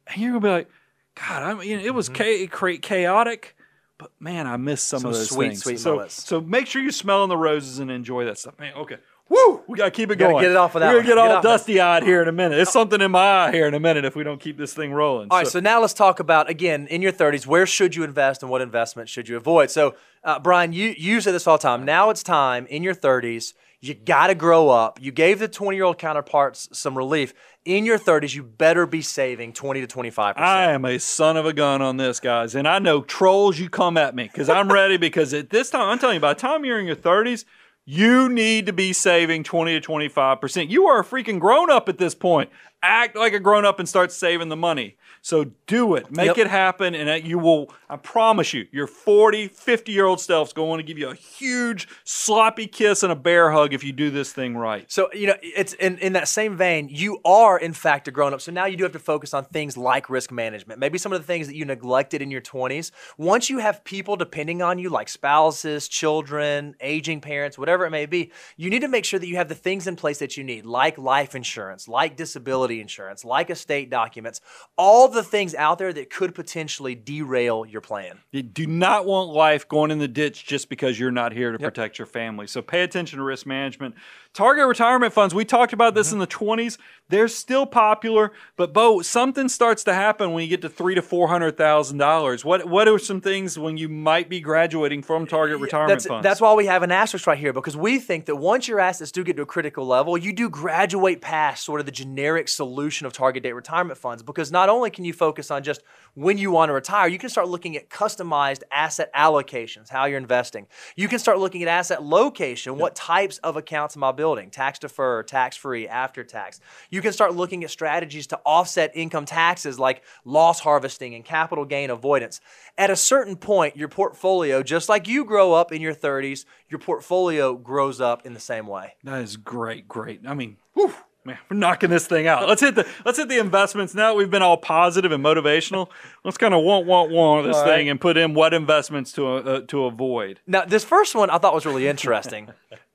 [0.07, 0.69] and you're going to be like,
[1.15, 2.45] God, I mean, it was cha-
[2.81, 3.55] chaotic.
[3.97, 5.63] But man, I miss some, Some of those sweet, things.
[5.63, 6.27] sweet so, moments.
[6.27, 8.59] so make sure you're smelling the roses and enjoy that stuff.
[8.59, 8.97] Man, okay.
[9.29, 9.63] Woo!
[9.67, 10.43] We gotta keep it Gotta going.
[10.43, 12.31] get it off of that We're gonna get, Get all dusty eyed here in a
[12.31, 12.59] minute.
[12.59, 14.91] It's something in my eye here in a minute if we don't keep this thing
[14.93, 15.29] rolling.
[15.31, 17.47] All right, so now let's talk about again in your 30s.
[17.47, 19.71] Where should you invest and what investment should you avoid?
[19.71, 21.85] So, uh, Brian, you you say this all the time.
[21.85, 23.53] Now it's time in your 30s.
[23.81, 24.99] You got to grow up.
[25.01, 27.33] You gave the 20 year old counterparts some relief.
[27.65, 30.47] In your 30s, you better be saving 20 to 25 percent.
[30.47, 32.55] I am a son of a gun on this, guys.
[32.55, 34.97] And I know trolls, you come at me because I'm ready.
[34.97, 37.45] because at this time, I'm telling you, by the time you're in your 30s,
[37.85, 40.69] you need to be saving 20 to 25%.
[40.69, 42.49] You are a freaking grown up at this point.
[42.85, 44.95] Act like a grown up and start saving the money.
[45.21, 46.11] So do it.
[46.11, 46.37] Make Yep.
[46.37, 46.93] it happen.
[46.93, 50.99] And you will, I promise you, your 40, 50 year old self's going to give
[50.99, 54.85] you a huge sloppy kiss and a bear hug if you do this thing right.
[54.91, 58.35] So, you know, it's in, in that same vein, you are in fact a grown
[58.35, 58.41] up.
[58.41, 60.79] So now you do have to focus on things like risk management.
[60.79, 62.91] Maybe some of the things that you neglected in your 20s.
[63.17, 68.05] Once you have people depending on you, like spouses, children, aging parents, whatever it may
[68.05, 70.43] be, you need to make sure that you have the things in place that you
[70.43, 74.41] need, like life insurance, like disability insurance, like estate documents,
[74.77, 78.19] all the things out there that could potentially derail your plan.
[78.31, 81.59] You do not want life going in the ditch just because you're not here to
[81.59, 82.47] protect your family.
[82.47, 83.95] So pay attention to risk management.
[84.35, 86.15] Target retirement funds, we talked about this mm-hmm.
[86.15, 86.77] in the 20s.
[87.07, 91.01] They're still popular, but Bo, something starts to happen when you get to three to
[91.01, 92.43] four hundred thousand dollars.
[92.43, 96.23] What what are some things when you might be graduating from target retirement that's, funds?
[96.23, 99.11] That's why we have an asterisk right here because we think that once your assets
[99.11, 103.05] do get to a critical level, you do graduate past sort of the generic solution
[103.05, 105.83] of target date retirement funds because not only can you focus on just
[106.15, 110.17] when you want to retire, you can start looking at customized asset allocations, how you're
[110.17, 110.65] investing.
[110.95, 114.49] You can start looking at asset location, what types of accounts am I building?
[114.49, 116.59] Tax deferred, tax free, after tax.
[116.89, 121.65] You can start looking at strategies to offset income taxes like loss harvesting and capital
[121.65, 122.39] gain avoidance.
[122.77, 126.79] At a certain point, your portfolio, just like you grow up in your 30s, your
[126.79, 128.95] portfolio grows up in the same way.
[129.03, 130.21] that is great, great.
[130.25, 130.93] I mean, whew,
[131.25, 132.47] Man, we're knocking this thing out.
[132.47, 133.95] Let's hit the let's hit the investments.
[133.95, 135.89] Now that we've been all positive and motivational,
[136.23, 137.87] let's kind of want want want this All thing right.
[137.87, 140.39] and put in what investments to uh, to avoid.
[140.45, 142.49] Now, this first one I thought was really interesting.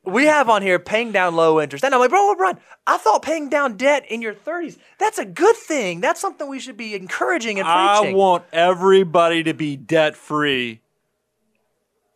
[0.05, 1.85] we have on here paying down low interest.
[1.85, 5.25] And I'm like, bro, Brian, I thought paying down debt in your 30s, that's a
[5.25, 6.01] good thing.
[6.01, 8.15] That's something we should be encouraging and preaching.
[8.15, 10.81] I want everybody to be debt free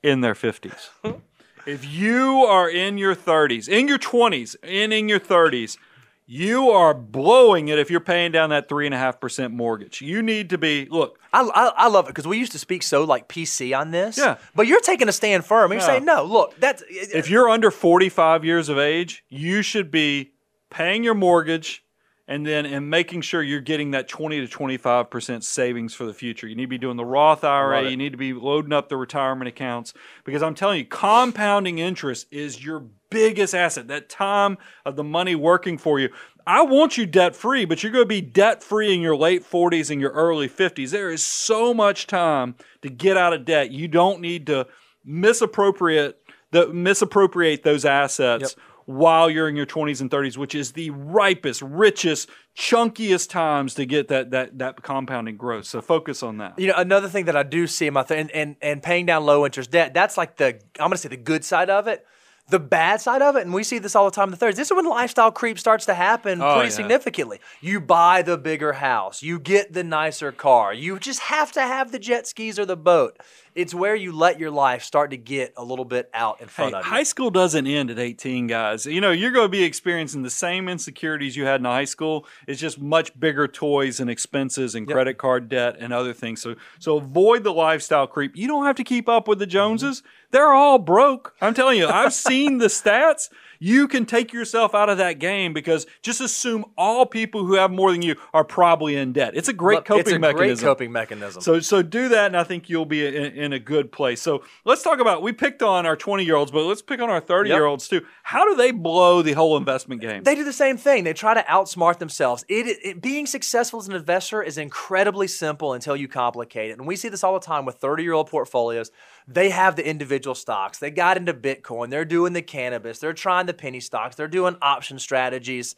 [0.02, 0.90] in their 50s.
[1.66, 5.76] if you are in your 30s, in your 20s, and in your 30s,
[6.26, 10.00] you are blowing it if you're paying down that 3.5% mortgage.
[10.00, 12.82] You need to be, look, I, I, I love it because we used to speak
[12.82, 14.16] so like PC on this.
[14.16, 14.38] Yeah.
[14.54, 15.70] But you're taking a stand firm.
[15.72, 15.86] You're Yeah.
[15.86, 16.82] saying, no, look, that's.
[16.88, 20.32] if you're under 45 years of age, you should be
[20.70, 21.82] paying your mortgage
[22.26, 26.46] and then and making sure you're getting that 20 to 25% savings for the future.
[26.48, 28.96] You need to be doing the Roth IRA, you need to be loading up the
[28.96, 29.92] retirement accounts
[30.24, 33.88] because I'm telling you compounding interest is your biggest asset.
[33.88, 36.10] That time of the money working for you.
[36.46, 39.42] I want you debt free, but you're going to be debt free in your late
[39.42, 40.90] 40s and your early 50s.
[40.90, 43.70] There is so much time to get out of debt.
[43.70, 44.66] You don't need to
[45.04, 48.54] misappropriate the misappropriate those assets
[48.86, 53.86] while you're in your 20s and 30s, which is the ripest, richest, chunkiest times to
[53.86, 55.64] get that that that compounding growth.
[55.64, 56.58] So focus on that.
[56.58, 59.06] You know, another thing that I do see in my th- and, and and paying
[59.06, 62.06] down low interest debt, that's like the I'm gonna say the good side of it.
[62.50, 64.56] The bad side of it, and we see this all the time in the thirds.
[64.58, 66.74] This is when lifestyle creep starts to happen Oh, pretty yeah.
[66.76, 67.40] significantly.
[67.62, 71.90] You buy the bigger house, you get the nicer car, you just have to have
[71.90, 73.18] the jet skis or the boat.
[73.54, 76.52] It's where you let your life start to get a little bit out in Hey,
[76.52, 76.90] front of you.
[76.90, 78.84] high school doesn't end at 18, guys.
[78.84, 82.26] You know, you're going to be experiencing the same insecurities you had in high school.
[82.48, 86.42] It's just much bigger toys and expenses and credit card debt and other things.
[86.42, 88.36] So, so avoid the lifestyle creep.
[88.36, 89.52] You don't have to keep up with the mm-hmm.
[89.52, 90.02] Joneses.
[90.32, 91.34] They're all broke.
[91.40, 93.30] I'm telling you, I've seen the stats.
[93.58, 97.70] You can take yourself out of that game because just assume all people who have
[97.70, 99.32] more than you are probably in debt.
[99.34, 100.64] It's a great Look, coping it's a mechanism.
[100.64, 101.42] great coping mechanism.
[101.42, 104.20] So so do that, and I think you'll be in, in a good place.
[104.20, 105.22] So let's talk about.
[105.22, 107.88] We picked on our twenty year olds, but let's pick on our thirty year olds
[107.88, 108.04] too.
[108.22, 110.22] How do they blow the whole investment game?
[110.22, 111.04] They do the same thing.
[111.04, 112.44] They try to outsmart themselves.
[112.48, 116.78] It, it being successful as an investor is incredibly simple until you complicate it.
[116.78, 118.90] And we see this all the time with 30-year-old portfolios.
[119.26, 120.78] They have the individual stocks.
[120.78, 121.90] They got into Bitcoin.
[121.90, 122.98] They're doing the cannabis.
[122.98, 124.16] They're trying the penny stocks.
[124.16, 125.74] They're doing option strategies.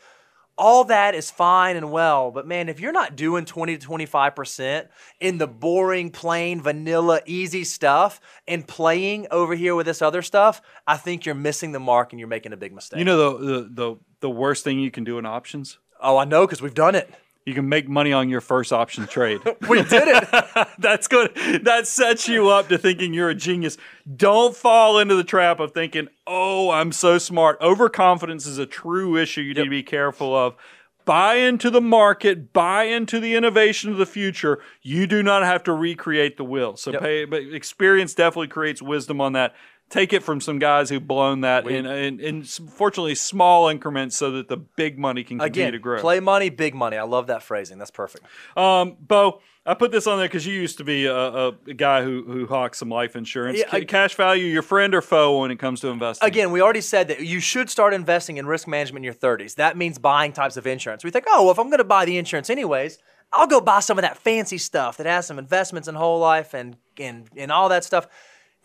[0.59, 4.89] All that is fine and well, but man, if you're not doing 20 to 25%
[5.21, 10.63] in the boring, plain, vanilla, easy stuff and playing over here with this other stuff,
[10.87, 12.99] I think you're missing the mark and you're making a big mistake.
[12.99, 15.79] you know the, the the the worst thing you can do in options.
[16.01, 17.11] Oh, I know because we've done it.
[17.47, 19.41] You can make money on your first option trade.
[19.69, 20.69] We did it.
[20.79, 21.35] That's good.
[21.65, 23.79] That sets you up to thinking you're a genius.
[24.17, 29.17] Don't fall into the trap of thinking, "Oh, I'm so smart." Overconfidence is a true
[29.17, 30.57] issue you need to be careful of.
[31.05, 34.59] Buy into the market, buy into the innovation of the future.
[34.83, 36.77] You do not have to recreate the wheel.
[36.77, 37.01] So Yep.
[37.03, 39.55] pay but experience definitely creates wisdom on that.
[39.89, 44.33] Take it from some guys who've blown that in, in, in fortunately small increments so
[44.33, 46.01] that the big money can continue Again, to grow.
[46.01, 46.97] play money, big money.
[46.97, 47.79] I love that phrasing.
[47.79, 48.25] That's perfect.
[48.57, 51.75] Um, Bo, I put this on there because you used to be a, a, a
[51.75, 53.59] guy who who hawks some life insurance.
[53.59, 56.27] Yeah, I- cash value, your friend or foe when it comes to investing?
[56.27, 59.57] Again, we already said that you should start investing in risk management in your 30s.
[59.57, 61.05] That means buying types of insurance.
[61.05, 62.99] We think, oh, well, if I'm going to buy the insurance anyways,
[63.33, 66.55] I'll go buy some of that fancy stuff that has some investments in whole life
[66.55, 68.09] and and and all that stuff.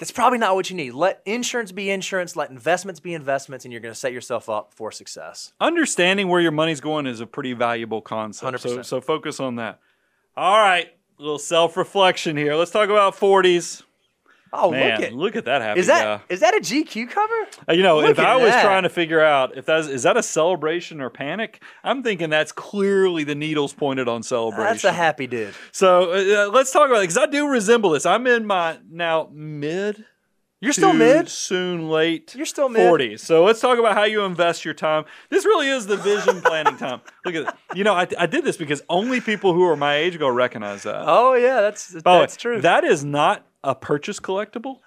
[0.02, 0.96] That's probably not what you need.
[0.96, 2.36] Let insurance be insurance.
[2.36, 5.54] Let investments be investments, and you're going to set yourself up for success.
[5.62, 8.62] Understanding where your money's going is a pretty valuable concept.
[8.62, 8.86] So 100%.
[8.86, 9.80] so focus on that.
[10.36, 10.88] All right,
[11.20, 12.56] a little self reflection here.
[12.56, 13.84] Let's talk about forties.
[14.54, 16.52] Oh, Man, look at look at that happy is that is guy.
[16.52, 17.34] that a GQ cover?
[17.70, 18.64] Uh, You know, Look if I was that.
[18.64, 22.52] trying to figure out if that's is that a celebration or panic, I'm thinking that's
[22.52, 24.66] clearly the needles pointed on celebration.
[24.66, 25.54] That's a happy dude.
[25.72, 28.06] So uh, uh, let's talk about it because I do resemble this.
[28.06, 30.04] I'm in my now mid.
[30.60, 31.28] You're still mid.
[31.28, 32.36] soon late.
[32.36, 32.82] You're still mid.
[32.88, 33.22] 40s.
[33.22, 35.06] So let's talk about how you invest your time.
[35.32, 37.02] This really is the vision planning time.
[37.26, 37.54] Look at it.
[37.74, 40.84] You know, I, I did this because only people who are my age go recognize
[40.84, 41.04] that.
[41.08, 42.62] Oh yeah, that's By the way, that's true.
[42.62, 44.80] That is not a purchase collectible.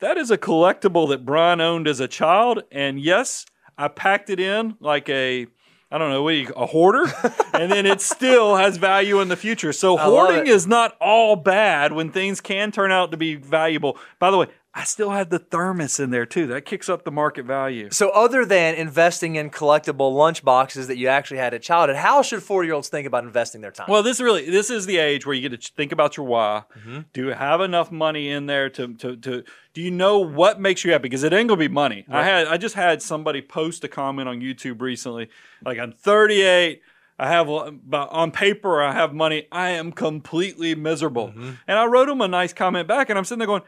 [0.00, 2.62] That is a collectible that Brian owned as a child.
[2.72, 3.46] And yes,
[3.78, 5.46] I packed it in like a,
[5.90, 7.04] I don't know, you, a hoarder,
[7.54, 9.72] and then it still has value in the future.
[9.72, 13.98] So I hoarding is not all bad when things can turn out to be valuable.
[14.18, 16.46] By the way, I still had the thermos in there too.
[16.46, 17.90] That kicks up the market value.
[17.90, 22.22] So, other than investing in collectible lunch boxes that you actually had at childhood, how
[22.22, 23.86] should four year olds think about investing their time?
[23.90, 26.62] Well, this really this is the age where you get to think about your why.
[26.78, 27.00] Mm-hmm.
[27.12, 30.84] Do you have enough money in there to to to do you know what makes
[30.84, 31.02] you happy?
[31.02, 32.06] Because it ain't gonna be money.
[32.08, 35.28] I had I just had somebody post a comment on YouTube recently,
[35.62, 36.80] like I'm 38.
[37.18, 39.46] I have but on paper I have money.
[39.52, 41.50] I am completely miserable, Mm-hmm.
[41.68, 43.62] and I wrote him a nice comment back, and I'm sitting there going,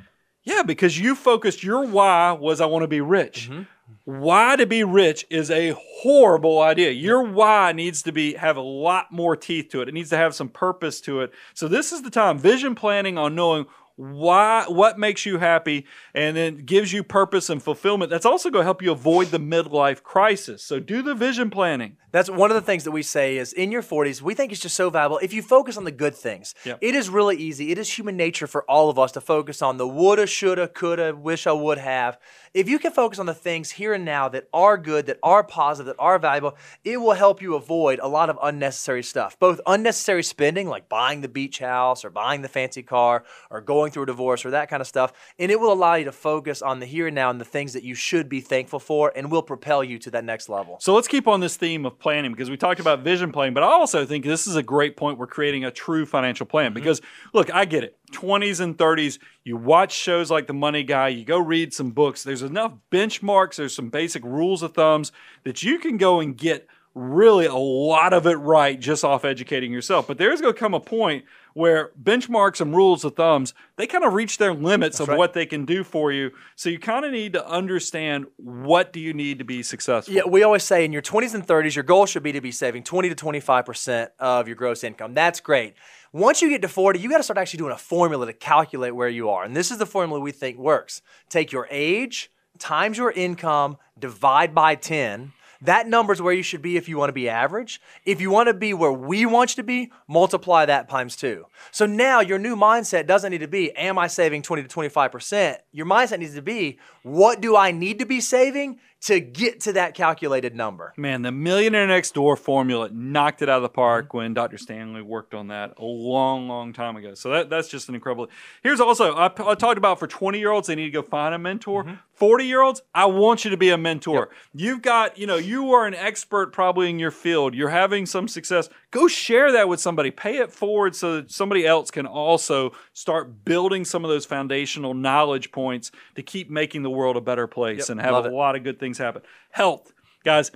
[0.45, 3.51] yeah, because you focused your why was I want to be rich.
[3.51, 3.63] Mm-hmm.
[4.05, 6.91] Why to be rich is a horrible idea.
[6.91, 9.89] Your why needs to be have a lot more teeth to it.
[9.89, 11.33] It needs to have some purpose to it.
[11.55, 16.37] So this is the time vision planning on knowing why what makes you happy and
[16.37, 18.11] then gives you purpose and fulfillment.
[18.11, 20.63] That's also going to help you avoid the midlife crisis.
[20.63, 21.97] So do the vision planning.
[22.15, 24.61] That's one of the things that we say is in your 40s, we think it's
[24.61, 25.19] just so valuable.
[25.21, 26.79] If you focus on the good things, Yep.
[26.81, 27.73] it is really easy.
[27.73, 31.17] It is human nature for all of us to focus on the woulda, shoulda, coulda,
[31.17, 32.17] wish I would have.
[32.55, 35.43] If you can focus on the things here and now that are good, that are
[35.43, 39.37] positive, that are valuable, it will help you avoid a lot of unnecessary stuff.
[39.41, 43.91] Both unnecessary spending, like buying the beach house or buying the fancy car or going
[43.91, 46.63] through a divorce or that kind of stuff, and it will allow you to focus
[46.63, 49.33] on the here and now and the things that you should be thankful for and
[49.33, 50.77] will propel you to that next level.
[50.79, 53.63] So let's keep on this theme of planning because we talked about vision planning, but
[53.63, 55.17] I also think this is a great point.
[55.17, 56.75] We're creating a true financial plan mm-hmm.
[56.75, 57.01] because
[57.33, 57.97] look, I get it.
[58.13, 62.23] 20s and 30s, you watch shows like The Money Guy, you go read some books.
[62.23, 65.13] There's enough benchmarks, there's some basic rules of thumbs
[65.45, 69.73] that you can go and get really a lot of it right just off educating
[69.73, 70.07] yourself.
[70.07, 74.05] But there's going to come a point where benchmarks and rules of thumbs, they kind
[74.05, 75.19] of reach their limits of right.
[75.19, 76.31] what they can do for you.
[76.57, 80.15] So you kind of need to understand what do you need to be successful.
[80.15, 82.53] Yeah, we always say in your 20s and 30s, your goal should be to be
[82.53, 85.15] saving 20 to 25% of your gross income.
[85.15, 85.75] That's great.
[86.13, 88.95] Once you get to 40, you got to start actually doing a formula to calculate
[88.95, 89.45] where you are.
[89.45, 91.03] And this is the formula we think works.
[91.29, 95.33] Take your age times your income, divide by 10.
[95.65, 97.81] That number is where you should be if you want to be average.
[98.05, 101.47] If you want to be where we want you to be, multiply that times two.
[101.71, 105.57] So now your new mindset doesn't need to be, am I saving 20 to 25%?
[105.73, 109.73] Your mindset needs to be, what do I need to be saving to get to
[109.75, 110.93] that calculated number?
[110.99, 114.59] Man, the Millionaire Next Door formula knocked it out of the park when Dr.
[114.59, 117.15] Stanley worked on that a long, long time ago.
[117.15, 118.29] So that, that's just an incredible.
[118.63, 121.35] Here's also, I, I talked about for 20 year olds, they need to go find
[121.35, 121.85] a mentor.
[121.85, 121.95] Mm-hmm.
[122.15, 124.31] 40 year olds, I want you to be a mentor.
[124.55, 127.55] You've got, you know, you are an expert probably in your field.
[127.55, 128.69] You're having some success.
[128.91, 130.11] Go share that with somebody.
[130.11, 134.95] Pay it forward so that somebody else can also start building some of those foundational
[134.95, 138.29] knowledge points to keep making the world a better place Yep, and have love a
[138.29, 138.33] it.
[138.35, 139.23] lot of good things happen.
[139.51, 139.93] Health,
[140.25, 140.51] guys.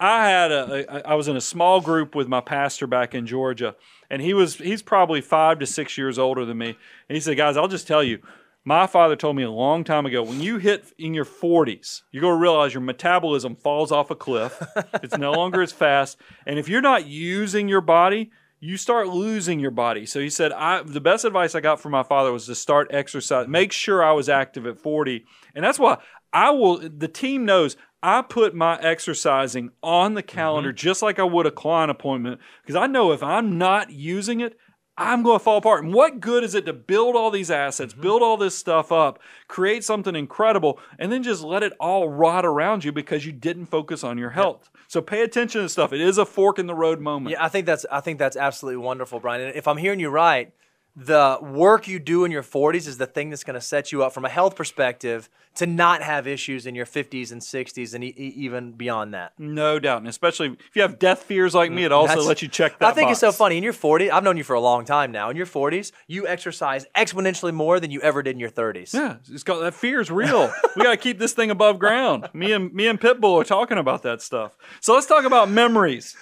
[0.00, 3.26] I had a, a I was in a small group with my pastor back in
[3.26, 3.76] Georgia,
[4.10, 6.76] and he was he's probably five to six years older than me.
[7.08, 8.18] And he said, "Guys, I'll just tell you,
[8.64, 12.22] my father told me a long time ago, when you hit in your 40s, you're
[12.22, 14.60] going to realize your metabolism falls off a cliff.
[15.02, 19.60] it's no longer as fast, and if you're not using your body." You start losing
[19.60, 20.06] your body.
[20.06, 22.88] So he said, I, the best advice I got from my father was to start
[22.94, 23.46] exercise.
[23.46, 25.26] Make sure I was active at 40.
[25.54, 25.98] And that's why
[26.32, 30.36] I will, the team knows I put my exercising on the mm-hmm.
[30.36, 34.40] calendar just like I would a client appointment because I know if I'm not using
[34.40, 34.58] it,
[34.96, 35.84] I'm going to fall apart.
[35.84, 38.02] And what good is it to build all these assets, mm-hmm.
[38.02, 42.46] build all this stuff up, create something incredible, and then just let it all rot
[42.46, 44.70] around you because you didn't focus on your health?
[44.86, 45.92] So pay attention to stuff.
[45.92, 47.32] It is a fork in the road moment.
[47.32, 49.40] Yeah, I think that's I think that's absolutely wonderful, Brian.
[49.40, 50.52] And if I'm hearing you right,
[50.96, 54.04] the work you do in your 40s is the thing that's going to set you
[54.04, 58.04] up from a health perspective to not have issues in your 50s and 60s and
[58.04, 59.32] e- even beyond that.
[59.38, 59.98] No doubt.
[59.98, 62.48] And especially if you have death fears like me, it mm, also That's- lets you
[62.48, 63.56] check that I think it's so funny.
[63.56, 65.30] In your 40s, I've known you for a long time now.
[65.30, 68.94] In your 40s, you exercise exponentially more than you ever did in your 30s.
[68.94, 70.52] Yeah, it's got that fear is real.
[70.76, 72.28] we got to keep this thing above ground.
[72.32, 74.56] Me and me and Pitbull are talking about that stuff.
[74.80, 76.16] So let's talk about memories.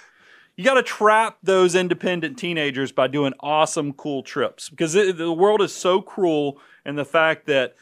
[0.57, 5.33] You got to trap those independent teenagers by doing awesome, cool trips because it, the
[5.33, 7.75] world is so cruel, and the fact that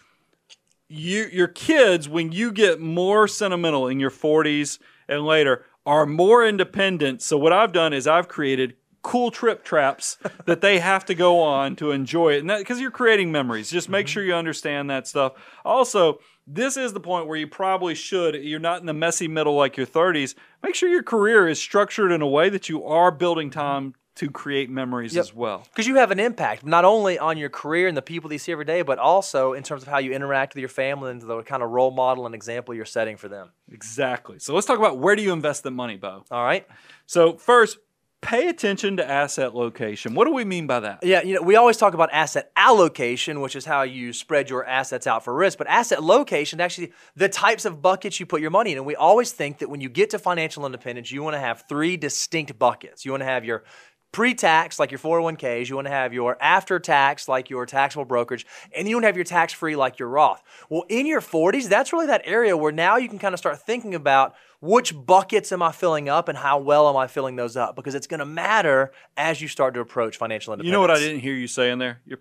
[0.89, 4.79] you your kids when you get more sentimental in your 40s
[5.09, 7.23] and later are more independent.
[7.23, 11.41] So what i've done is i've created cool trip traps that they have to go
[11.41, 13.71] on to enjoy it and because you're creating memories.
[13.71, 14.13] Just make mm-hmm.
[14.13, 15.33] sure you understand that stuff.
[15.65, 16.19] Also
[16.53, 19.77] this is the point where you probably should you're not in the messy middle like
[19.77, 23.51] your 30s make sure your career is structured in a way that you are building
[23.51, 23.61] mm-hmm.
[23.61, 25.67] time to create memories as well.
[25.71, 28.39] Because you have an impact not only on your career and the people that you
[28.39, 31.23] see every day, but also in terms of how you interact with your family and
[31.23, 33.51] the kind of role model and example you're setting for them.
[33.73, 34.39] exactly.
[34.39, 36.25] So let's talk about where do you invest the money bo?
[36.31, 36.67] All right.
[37.07, 37.79] So first,
[38.23, 40.15] pay attention to asset location.
[40.15, 41.03] What do we mean by that?
[41.03, 44.65] Yeah, you know, we always talk about asset allocation, which is how you spread your
[44.65, 48.51] assets out for risk, but asset location actually the types of buckets you put your
[48.51, 48.79] money in.
[48.79, 51.65] And we always think that when you get to financial independence, you want to have
[51.69, 53.05] three distinct buckets.
[53.05, 53.65] You want to have your
[54.13, 58.45] pre-tax like your 401ks you want to have your after tax like your taxable brokerage
[58.75, 61.69] and you want to have your tax free like your roth well in your 40s
[61.69, 65.53] that's really that area where now you can kind of start thinking about which buckets
[65.53, 68.21] am i filling up and how well am i filling those up because it's going
[68.21, 71.35] to matter as you start to approach financial independence You know what I didn't hear
[71.35, 72.01] you say in there?
[72.05, 72.19] Your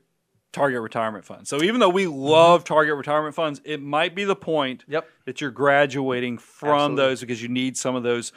[0.52, 1.48] target retirement fund.
[1.48, 2.74] So even though we love mm-hmm.
[2.74, 5.08] target retirement funds, it might be the point Yep.
[5.26, 7.04] that you're graduating from Absolutely.
[7.04, 8.32] those because you need some of those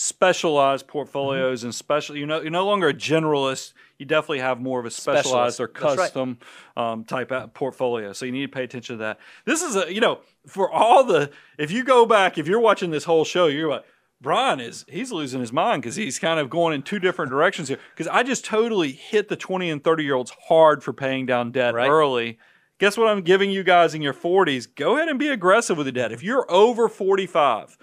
[0.00, 1.66] specialized portfolios Mm-hmm.
[1.68, 2.16] and special.
[2.16, 3.72] You know, you're no longer a generalist.
[3.98, 5.60] You definitely have more of a specialized Specialist.
[5.60, 5.96] or That's right.
[5.96, 6.38] custom
[6.76, 8.12] um, type of portfolio.
[8.12, 9.18] So you need to pay attention to that.
[9.46, 12.90] This is a you know for all the if you go back if you're watching
[12.90, 13.84] this whole show, you're like.
[14.18, 17.68] Brian is he's losing his mind because he's kind of going in two different directions
[17.68, 17.78] here.
[17.94, 21.52] Because I just totally hit the 20 and 30 year olds hard for paying down
[21.52, 21.86] debt Right.
[21.86, 22.38] early.
[22.78, 24.74] Guess what I'm giving you guys in your 40s?
[24.74, 26.12] Go ahead and be aggressive with the debt.
[26.12, 27.76] If you're over 45,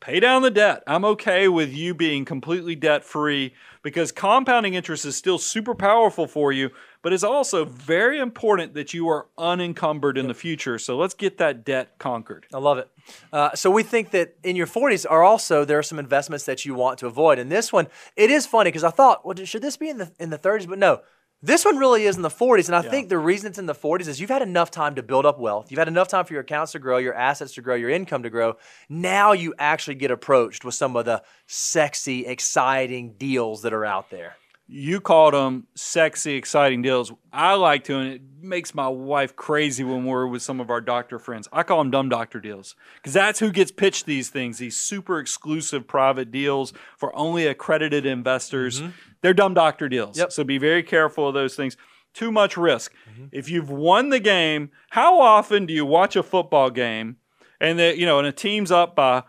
[0.00, 0.82] pay down the debt.
[0.86, 6.26] I'm okay with you being completely debt free because compounding interest is still super powerful
[6.26, 6.70] for you,
[7.02, 10.78] but it's also very important that you are unencumbered in the future.
[10.78, 12.46] So let's get that debt conquered.
[12.52, 12.90] I love it.
[13.32, 16.64] Uh, so we think that in your 40s are also there are some investments that
[16.64, 17.38] you want to avoid.
[17.38, 20.12] And this one, it is funny because I thought, well, should this be in the
[20.18, 20.68] in the 30s?
[20.68, 21.00] But no,
[21.42, 22.66] this one really is in the 40s.
[22.66, 25.02] And I think the reason it's in the 40s is you've had enough time to
[25.02, 25.70] build up wealth.
[25.70, 28.24] You've had enough time for your accounts to grow, your assets to grow, your income
[28.24, 28.56] to grow.
[28.88, 34.10] Now you actually get approached with some of the sexy, exciting deals that are out
[34.10, 34.36] there.
[34.70, 37.10] You called them sexy, exciting deals.
[37.32, 40.82] I like to, and it makes my wife crazy when we're with some of our
[40.82, 41.48] doctor friends.
[41.52, 45.18] I call them dumb doctor deals because that's who gets pitched these things, these super
[45.18, 48.80] exclusive private deals for only accredited investors.
[48.82, 48.90] Mm-hmm.
[49.22, 50.18] They're dumb doctor deals.
[50.18, 50.32] Yep.
[50.32, 51.76] So be very careful of those things.
[52.12, 52.92] Too much risk.
[53.10, 53.26] Mm-hmm.
[53.32, 57.16] If you've won the game, how often do you watch a football game
[57.60, 59.22] and that you know, and a team's up by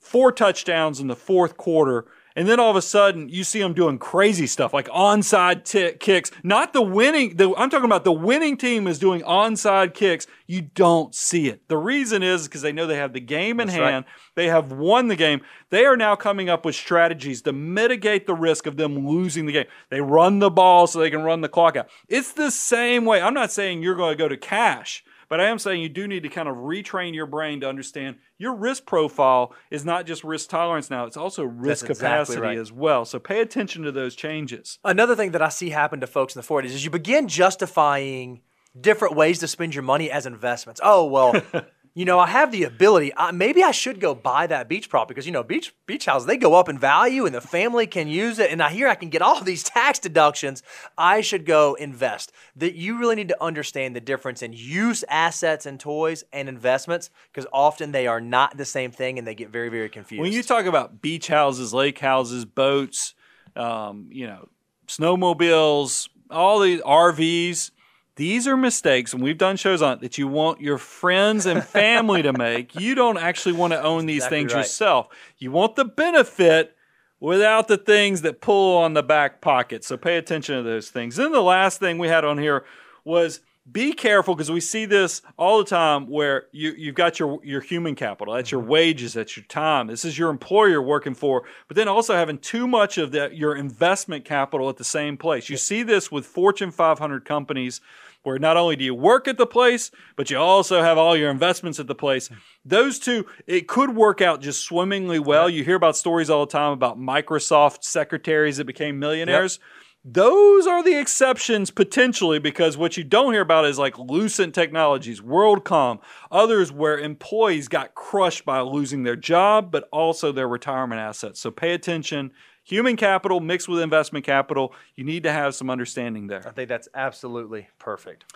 [0.00, 2.06] four touchdowns in the fourth quarter.
[2.36, 5.92] And then all of a sudden, you see them doing crazy stuff like onside ti
[5.98, 6.30] kicks.
[6.42, 7.36] Not the winning.
[7.36, 10.26] The, I'm talking about the winning team is doing onside kicks.
[10.46, 11.68] You don't see it.
[11.68, 13.92] The reason is because they know they have the game in That's right.
[13.92, 14.04] hand.
[14.36, 15.40] They have won the game.
[15.70, 19.52] They are now coming up with strategies to mitigate the risk of them losing the
[19.52, 19.66] game.
[19.90, 21.88] They run the ball so they can run the clock out.
[22.08, 23.20] It's the same way.
[23.20, 25.04] I'm not saying you're going to go to cash.
[25.30, 28.16] But I am saying you do need to kind of retrain your brain to understand
[28.36, 32.40] your risk profile is not just risk tolerance now, it's also risk That's exactly capacity
[32.40, 32.58] right.
[32.58, 33.04] as well.
[33.04, 34.80] So pay attention to those changes.
[34.84, 38.42] Another thing that I see happen to folks in the 40s is you begin justifying
[38.78, 40.80] different ways to spend your money as investments.
[40.82, 41.40] Oh, well,
[42.00, 43.12] you know, I have the ability.
[43.14, 46.26] I, maybe I should go buy that beach property because, you know, beach beach houses,
[46.26, 48.50] they go up in value and the family can use it.
[48.50, 50.62] And I hear I can get all these tax deductions.
[50.96, 52.32] I should go invest.
[52.56, 57.10] That you really need to understand the difference in use assets and toys and investments
[57.30, 60.22] because often they are not the same thing and they get very, very confused.
[60.22, 63.12] When you talk about beach houses, lake houses, boats,
[63.56, 64.48] um, you know,
[64.88, 67.72] snowmobiles, all these RVs,
[68.20, 71.64] these are mistakes, and we've done shows on it that you want your friends and
[71.64, 72.74] family to make.
[72.80, 74.60] You don't actually want to own these exactly things right.
[74.60, 75.08] yourself.
[75.38, 76.76] You want the benefit
[77.18, 79.84] without the things that pull on the back pocket.
[79.84, 81.16] So pay attention to those things.
[81.16, 82.66] Then the last thing we had on here
[83.04, 83.40] was
[83.70, 87.60] be careful because we see this all the time where you, you've got your, your
[87.60, 88.70] human capital, that's your mm-hmm.
[88.70, 89.86] wages, that's your time.
[89.86, 93.54] This is your employer working for, but then also having too much of that your
[93.54, 95.48] investment capital at the same place.
[95.48, 97.80] You see this with Fortune 500 companies
[98.22, 101.30] where not only do you work at the place, but you also have all your
[101.30, 102.30] investments at the place.
[102.64, 105.48] Those two, it could work out just swimmingly well.
[105.48, 109.58] You hear about stories all the time about Microsoft secretaries that became millionaires.
[110.02, 115.20] Those are the exceptions potentially because what you don't hear about is like Lucent Technologies,
[115.20, 116.00] WorldCom,
[116.30, 121.38] others where employees got crushed by losing their job, but also their retirement assets.
[121.38, 122.30] So pay attention.
[122.70, 126.46] Human capital mixed with investment capital, you need to have some understanding there.
[126.46, 128.32] I think that's absolutely perfect.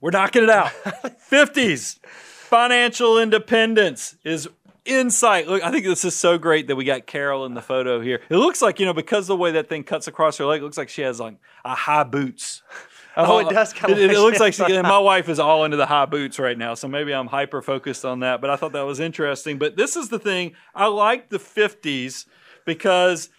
[0.00, 0.68] We're knocking it out.
[1.30, 1.98] 50s.
[2.06, 4.48] Financial independence is
[4.86, 5.46] insight.
[5.46, 8.22] Look, I think this is so great that we got Carol in the photo here.
[8.30, 10.62] It looks like, you know, because of the way that thing cuts across her leg,
[10.62, 11.36] it looks like she has like
[11.66, 12.62] a high boots.
[13.18, 15.78] Oh, it uh, does kinda It, it looks like she, my wife is all into
[15.78, 18.42] the high boots right now, so maybe I'm hyper focused on that.
[18.42, 19.56] But I thought that was interesting.
[19.56, 22.26] But this is the thing I like the 50s
[22.66, 23.30] because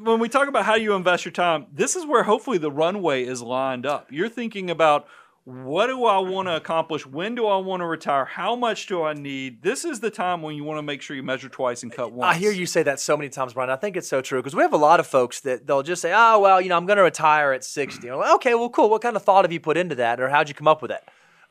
[0.00, 3.24] when we talk about how you invest your time, this is where hopefully the runway
[3.24, 4.12] is lined up.
[4.12, 5.08] You're thinking about
[5.44, 7.06] what do I want to accomplish?
[7.06, 8.24] When do I want to retire?
[8.24, 9.62] How much do I need?
[9.62, 12.12] This is the time when you want to make sure you measure twice and cut
[12.12, 12.34] once.
[12.34, 13.70] I hear you say that so many times, Brian.
[13.70, 16.02] I think it's so true because we have a lot of folks that they'll just
[16.02, 18.90] say, "Oh, well, you know, I'm going to retire at 60." Like, okay, well, cool.
[18.90, 20.90] What kind of thought have you put into that, or how'd you come up with
[20.90, 21.04] that?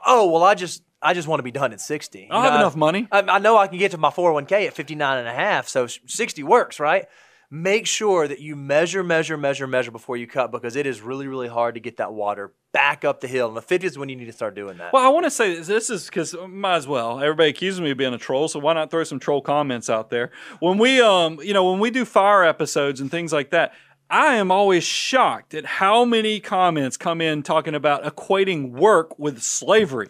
[0.06, 2.20] Oh, well, I just I just want to be done at 60.
[2.20, 3.08] You I have enough money.
[3.12, 5.88] I, I know I can get to my 401k at 59 and a half, so
[5.88, 7.06] 60 works, right?
[7.52, 11.28] Make sure that you measure, measure, measure, measure before you cut because it is really,
[11.28, 13.50] really hard to get that water back up the hill.
[13.50, 14.92] And the 50 is when you need to start doing that.
[14.92, 17.22] Well, I want to say this, this is because might as well.
[17.22, 20.10] Everybody accuses me of being a troll, so why not throw some troll comments out
[20.10, 20.32] there?
[20.60, 23.74] When we, um, you know, when we do fire episodes and things like that,
[24.10, 29.42] I am always shocked at how many comments come in talking about equating work with
[29.42, 30.10] slavery,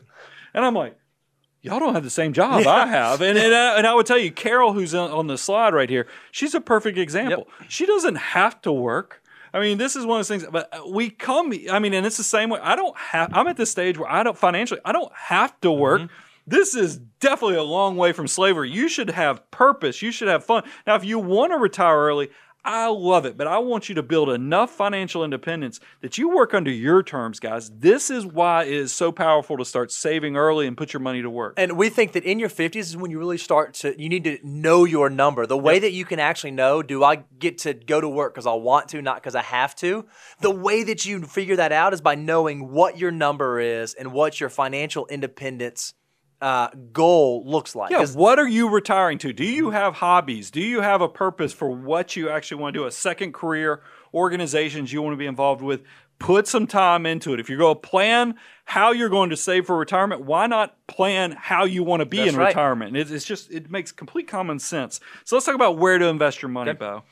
[0.56, 0.98] and I'm like.
[1.62, 4.20] Y'all don't have the same job I have, and and I, and I would tell
[4.20, 7.48] you, Carol, who's on, on the slide right here, she's a perfect example.
[7.68, 9.24] She doesn't have to work.
[9.52, 10.46] I mean, this is one of those things.
[10.52, 11.52] But uh, we come.
[11.72, 12.60] I mean, and it's the same way.
[12.62, 13.32] I don't have.
[13.34, 14.80] I'm at this stage where I don't financially.
[14.86, 15.82] I don't have to mm-hmm.
[15.82, 16.12] work.
[16.46, 18.70] This is definitely a long way from slavery.
[18.70, 20.04] You should have purpose.
[20.04, 20.64] You should have fun.
[20.86, 22.30] Now, if you want to retire early,
[22.66, 26.56] I love it, but I want you to build enough financial independence that you work
[26.56, 27.70] under your terms, guys.
[27.70, 31.22] This is why it is so powerful to start saving early and put your money
[31.22, 31.54] to work.
[31.58, 34.24] And we think that in your 50s is when you really start to, you need
[34.24, 35.46] to know your number.
[35.46, 38.48] The way that you can actually know, do I get to go to work because
[38.48, 40.06] I want to, not because I have to?
[40.42, 44.12] The way that you figure that out is by knowing what your number is and
[44.12, 45.94] what your financial independence
[46.42, 47.92] uh, goal looks like.
[47.92, 49.34] Yeah, what are you retiring to?
[49.34, 50.52] Do you have hobbies?
[50.52, 52.86] Do you have a purpose for what you actually want to do?
[52.86, 53.82] A second career,
[54.14, 55.84] organizations you want to be involved with?
[56.18, 57.40] Put some time into it.
[57.42, 61.34] If you're going to plan how you're going to save for retirement, why not plan
[61.34, 62.48] how you want to be That's in right.
[62.48, 62.96] retirement?
[62.96, 65.02] It's, it's just it makes complete common sense.
[65.26, 67.04] So let's talk about where to invest your money, Bo.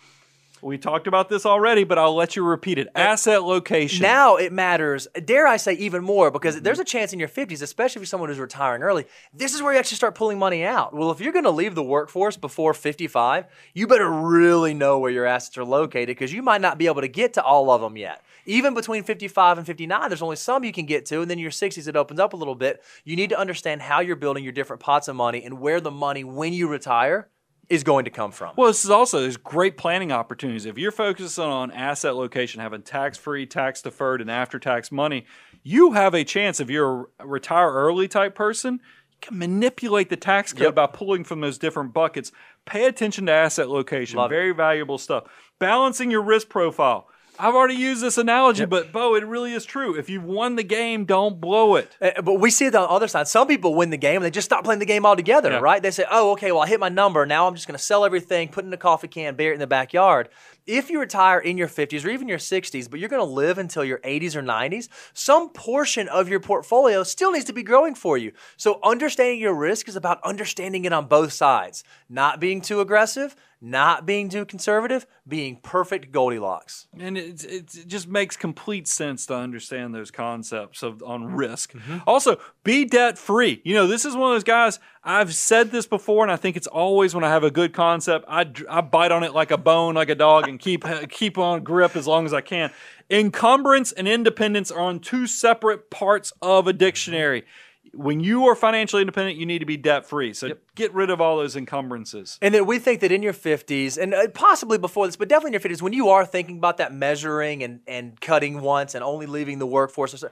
[0.63, 2.87] We talked about this already, but I'll let you repeat it.
[2.95, 4.01] Asset location.
[4.01, 6.63] Now it matters, dare I say, even more because Mm-hmm.
[6.63, 9.61] there's a chance in your 50s, especially if you're someone who's retiring early, this is
[9.61, 10.93] where you actually start pulling money out.
[10.93, 15.11] Well, if you're going to leave the workforce before 55, you better really know where
[15.11, 17.81] your assets are located because you might not be able to get to all of
[17.81, 18.23] them yet.
[18.45, 21.41] Even between 55 and 59, there's only some you can get to, and then in
[21.41, 22.83] your 60s, it opens up a little bit.
[23.03, 25.91] You need to understand how you're building your different pots of money and where the
[25.91, 27.29] money, when you retire,
[27.69, 28.53] is going to come from.
[28.57, 30.65] Well, this is also there's great planning opportunities.
[30.65, 35.25] If you're focusing on asset location, having tax-free, tax-deferred, and after-tax money,
[35.63, 36.59] you have a chance.
[36.59, 38.73] If you're a retire early type person,
[39.11, 40.75] you can manipulate the tax code Yep.
[40.75, 42.31] by pulling from those different buckets.
[42.65, 44.17] Pay attention to asset location.
[44.17, 44.35] Love it.
[44.35, 45.23] Very valuable stuff.
[45.59, 47.07] Balancing your risk profile.
[47.39, 49.97] I've already used this analogy, but Bo, it really is true.
[49.97, 51.89] If you've won the game, don't blow it.
[51.99, 53.27] Uh, But we see it on the other side.
[53.27, 55.59] Some people win the game and they just stop playing the game altogether, Yeah.
[55.59, 55.81] right?
[55.81, 57.25] They say, oh, okay, well, I hit my number.
[57.25, 59.55] Now I'm just going to sell everything, put it in a coffee can, bury it
[59.55, 60.29] in the backyard.
[60.65, 63.57] If you retire in your 50s or even your 60s, but you're going to live
[63.57, 67.95] until your 80s or 90s, some portion of your portfolio still needs to be growing
[67.95, 68.31] for you.
[68.55, 73.35] So understanding your risk is about understanding it on both sides, not being too aggressive,
[73.65, 76.87] not being too conservative, being perfect Goldilocks.
[76.99, 81.71] And it, it, it just makes complete sense to understand those concepts of on risk.
[81.71, 81.99] Mm-hmm.
[82.05, 83.61] Also, be debt free.
[83.63, 84.79] You know, this is one of those guys.
[85.01, 88.25] I've said this before, and I think it's always when I have a good concept,
[88.27, 91.63] I, I bite on it like a bone, like a dog, and keep keep on
[91.63, 92.69] grip as long as I can.
[93.09, 97.45] Encumbrance and independence are on two separate parts of a dictionary.
[97.93, 100.33] When you are financially independent, you need to be debt free.
[100.33, 102.39] So get rid of all those encumbrances.
[102.41, 105.55] And then we think that in your 50s, and uh, possibly before this, but definitely
[105.55, 109.03] in your 50s, when you are thinking about that measuring and, and cutting once and
[109.03, 110.29] only leaving the workforce, or so,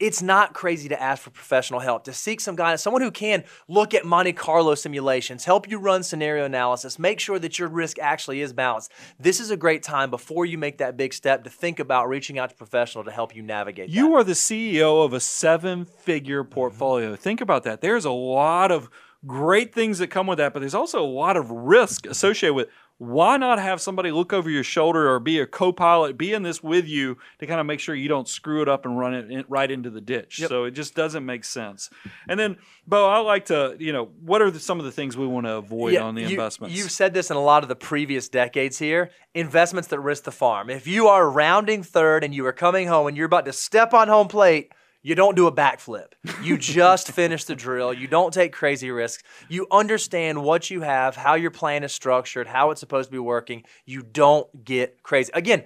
[0.00, 3.44] it's not crazy to ask for professional help, to seek some guidance, someone who can
[3.68, 7.98] look at Monte Carlo simulations, help you run scenario analysis, make sure that your risk
[7.98, 8.90] actually is balanced.
[9.18, 12.38] This is a great time before you make that big step to think about reaching
[12.38, 13.94] out to a professional to help you navigate that.
[13.94, 16.52] You are the CEO of a seven figure mm-hmm.
[16.52, 17.16] portfolio.
[17.16, 17.80] Think about that.
[17.80, 18.90] There's a lot of
[19.26, 22.68] great things that come with that, but there's also a lot of risk associated with.
[22.98, 26.62] Why not have somebody look over your shoulder or be a co-pilot, be in this
[26.62, 29.30] with you to kind of make sure you don't screw it up and run it
[29.30, 30.38] in, right into the ditch?
[30.46, 31.90] So it just doesn't make sense.
[32.28, 35.16] And then, Bo, I like to, you know, what are the, some of the things
[35.16, 36.76] we want to avoid on the you- investments?
[36.76, 39.10] You've said this in a lot of the previous decades here.
[39.34, 40.70] Investments that risk the farm.
[40.70, 43.92] If you are rounding third and you are coming home and you're about to step
[43.92, 44.72] on home plate,
[45.04, 46.14] you don't do a backflip.
[46.42, 47.92] You just finish the drill.
[47.92, 49.22] You don't take crazy risks.
[49.50, 53.18] You understand what you have, how your plan is structured, how it's supposed to be
[53.18, 53.64] working.
[53.84, 55.30] You don't get crazy.
[55.34, 55.64] Again,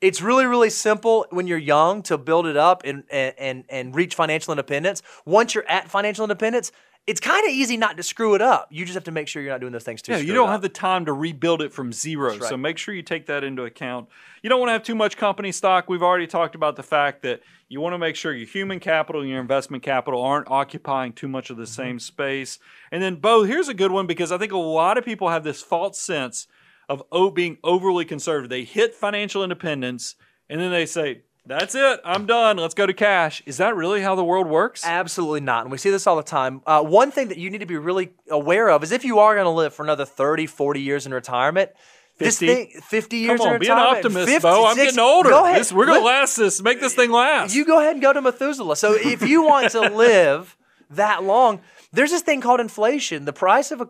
[0.00, 4.16] it's really, really simple when you're young to build it up and, and, and, reach
[4.16, 5.02] financial independence.
[5.24, 6.72] Once you're at financial independence,
[7.10, 8.68] it's kind of easy not to screw it up.
[8.70, 10.12] You just have to make sure you're not doing those things too.
[10.12, 12.36] Yeah, you don't have the time to rebuild it from zero.
[12.36, 12.44] right.
[12.44, 14.08] So make sure you take that into account.
[14.44, 15.88] You don't want to have too much company stock.
[15.88, 19.22] We've already talked about the fact that you want to make sure your human capital
[19.22, 21.82] and your investment capital aren't occupying too much of the mm-hmm.
[21.82, 22.60] same space.
[22.92, 25.42] And then, Bo, here's a good one because I think a lot of people have
[25.42, 26.46] this false sense
[26.88, 28.50] of oh, being overly conservative.
[28.50, 30.14] They hit financial independence
[30.48, 32.00] and then they say, that's it.
[32.04, 32.56] I'm done.
[32.58, 33.42] Let's go to cash.
[33.46, 34.84] Is that really how the world works?
[34.84, 35.62] Absolutely not.
[35.62, 36.60] And we see this all the time.
[36.66, 39.34] Uh, one thing that you need to be really aware of is if you are
[39.34, 41.70] going to live for another 30, 40 years in retirement,
[42.18, 42.24] 50?
[42.24, 44.66] this thing, 50 years Come on, be an optimist, 50, Bo.
[44.66, 45.30] I'm 60 getting older.
[45.30, 45.60] Go ahead.
[45.60, 46.62] This- we're going to last this.
[46.62, 47.54] Make this thing last.
[47.54, 48.76] You go ahead and go to Methuselah.
[48.76, 50.56] So if you want to live
[50.90, 51.60] that long,
[51.92, 53.24] there's this thing called inflation.
[53.24, 53.88] The price of a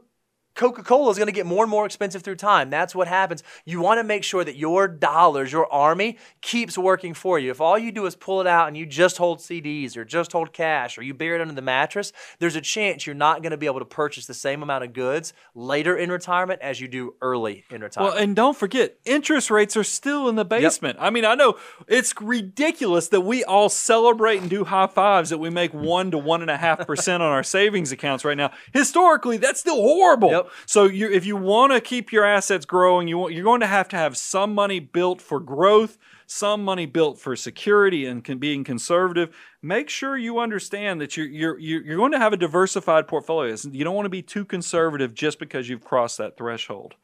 [0.60, 2.68] Coca Cola is going to get more and more expensive through time.
[2.68, 3.42] That's what happens.
[3.64, 7.50] You want to make sure that your dollars, your army, keeps working for you.
[7.50, 10.32] If all you do is pull it out and you just hold CDs or just
[10.32, 13.52] hold cash or you bury it under the mattress, there's a chance you're not going
[13.52, 16.88] to be able to purchase the same amount of goods later in retirement as you
[16.88, 18.16] do early in retirement.
[18.16, 20.98] Well, and don't forget, interest rates are still in the basement.
[21.00, 21.56] I mean, I know
[21.88, 26.18] it's ridiculous that we all celebrate and do high fives that we make one to
[26.18, 28.50] one and a half percent on our savings accounts right now.
[28.74, 30.30] Historically, that's still horrible.
[30.30, 30.49] Yep.
[30.66, 33.66] So, you, if you want to keep your assets growing, you want, you're going to
[33.66, 38.38] have to have some money built for growth, some money built for security and can,
[38.38, 39.34] being conservative.
[39.62, 43.56] Make sure you understand that you're, you're you're you're going to have a diversified portfolio.
[43.70, 46.94] You don't want to be too conservative just because you've crossed that threshold.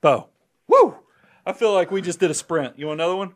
[0.00, 0.28] Bo.
[0.68, 0.96] Woo!
[1.44, 2.78] I feel like we just did a sprint.
[2.78, 3.34] You want another one?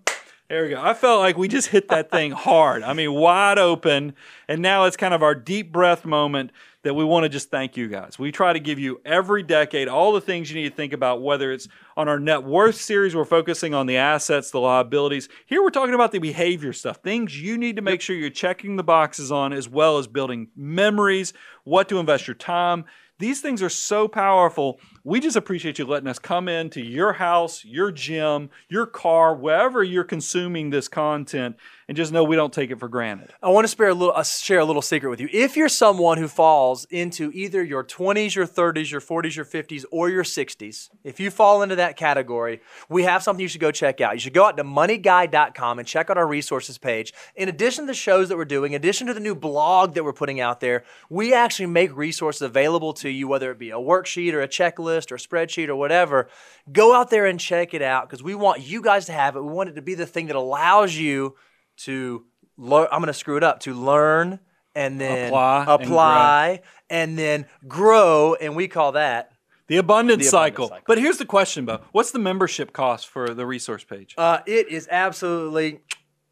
[0.51, 0.83] There we go.
[0.83, 2.83] I felt like we just hit that thing hard.
[2.83, 4.15] I mean, wide open.
[4.49, 6.51] And now it's kind of our deep breath moment
[6.83, 8.19] that we want to just thank you guys.
[8.19, 11.23] We try to give you every decade all the things you need to think about,
[11.23, 15.29] whether it's on our net worth series, we're focusing on the assets, the liabilities.
[15.47, 18.75] Here we're talking about the behavior stuff, things you need to make sure you're checking
[18.75, 21.33] the boxes on, as well as building memories,
[21.63, 22.87] what to invest your time.
[23.21, 24.81] These things are so powerful.
[25.05, 29.85] We just appreciate you letting us come into your house, your gym, your car, wherever
[29.85, 31.57] you're consuming this content,
[31.91, 33.33] and just know we don't take it for granted.
[33.43, 35.29] I want to spare a little, uh, share a little secret with you.
[35.33, 39.85] If you're someone who falls into either your 20s, your 30s, your 40s, your 50s,
[39.91, 43.73] or your 60s, if you fall into that category, we have something you should go
[43.73, 44.15] check out.
[44.15, 47.13] You should go out to moneyguy.com and check out our resources page.
[47.35, 50.05] In addition to the shows that we're doing, in addition to the new blog that
[50.05, 53.79] we're putting out there, we actually make resources available to you, whether it be a
[53.79, 56.29] worksheet or a checklist or a spreadsheet or whatever.
[56.71, 59.43] Go out there and check it out because we want you guys to have it.
[59.43, 61.35] We want it to be the thing that allows you
[61.85, 62.25] to
[62.57, 62.87] learn.
[62.93, 64.41] I'm going to screw it up to learn
[64.75, 69.33] and then Apply and apply and, then grow, and we call that.
[69.67, 70.69] The abundance, The abundance cycle.
[70.69, 70.85] cycle.
[70.87, 71.81] But here's the question, Bo.
[71.93, 74.15] What's the membership cost for the resource page?
[74.19, 75.81] Uh, it is absolutely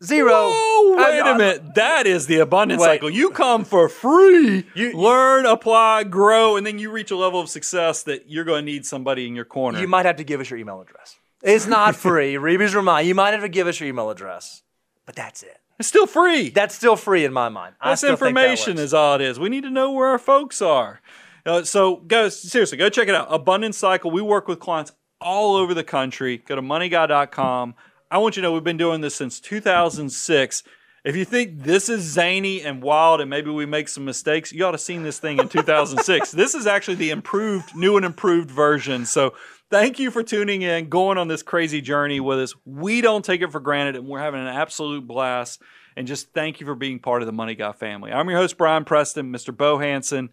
[0.03, 0.33] zero.
[0.35, 1.75] Oh, wait I- a minute.
[1.77, 2.87] That is the abundance Wait.
[2.87, 3.11] cycle.
[3.11, 4.67] You come for free.
[4.75, 8.65] You- learn, apply, grow, and then you reach a level of success that you're going
[8.67, 9.81] to need somebody in your corner.
[9.81, 11.17] You might have to give us your email address.
[11.43, 12.37] It's not free.
[12.39, 14.63] Reeves remind you might have to give us your email address,
[15.09, 15.59] but that's it.
[15.79, 16.51] it's still free.
[16.51, 17.75] That's still free in my mind.
[17.81, 19.41] I That's still think that information is all it is.
[19.41, 21.01] We need to know where our folks are.
[21.47, 23.27] Uh, so, guys, seriously, go check it out.
[23.31, 24.11] Abundance Cycle.
[24.11, 26.37] We work with clients all over the country.
[26.37, 27.75] Go to moneyguy.com.
[28.11, 30.63] I want you to know we've been doing this since 2006.
[31.05, 34.67] If you think this is zany and wild and maybe we make some mistakes, you
[34.67, 36.33] ought to have seen this thing in 2006.
[36.33, 39.07] this is actually the improved, new and improved version.
[39.07, 39.33] So
[39.71, 42.55] thank you for tuning in, going on this crazy journey with us.
[42.65, 45.61] We don't take it for granted and we're having an absolute blast.
[45.97, 48.13] And just thank you for being part of the Money Guy family.
[48.13, 49.57] I'm your host, Brian Preston, Mr.
[49.57, 50.31] Bo Hanson.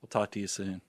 [0.00, 0.82] We'll talk to you soon.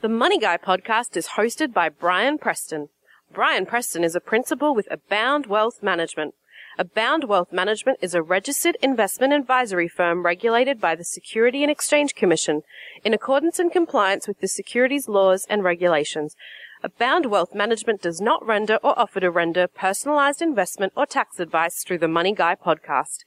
[0.00, 2.88] The Money Guy podcast is hosted by Brian Preston.
[3.32, 6.34] Brian Preston is a principal with Abound Wealth Management.
[6.76, 12.16] Abound Wealth Management is a registered investment advisory firm regulated by the Security and Exchange
[12.16, 12.62] Commission
[13.04, 16.34] in accordance and compliance with the securities laws and regulations.
[16.82, 21.84] Abound Wealth Management does not render or offer to render personalized investment or tax advice
[21.84, 23.18] through the Money Guy podcast.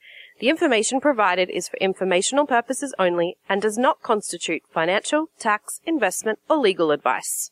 [0.41, 6.39] The information provided is for informational purposes only and does not constitute financial, tax, investment,
[6.49, 7.51] or legal advice.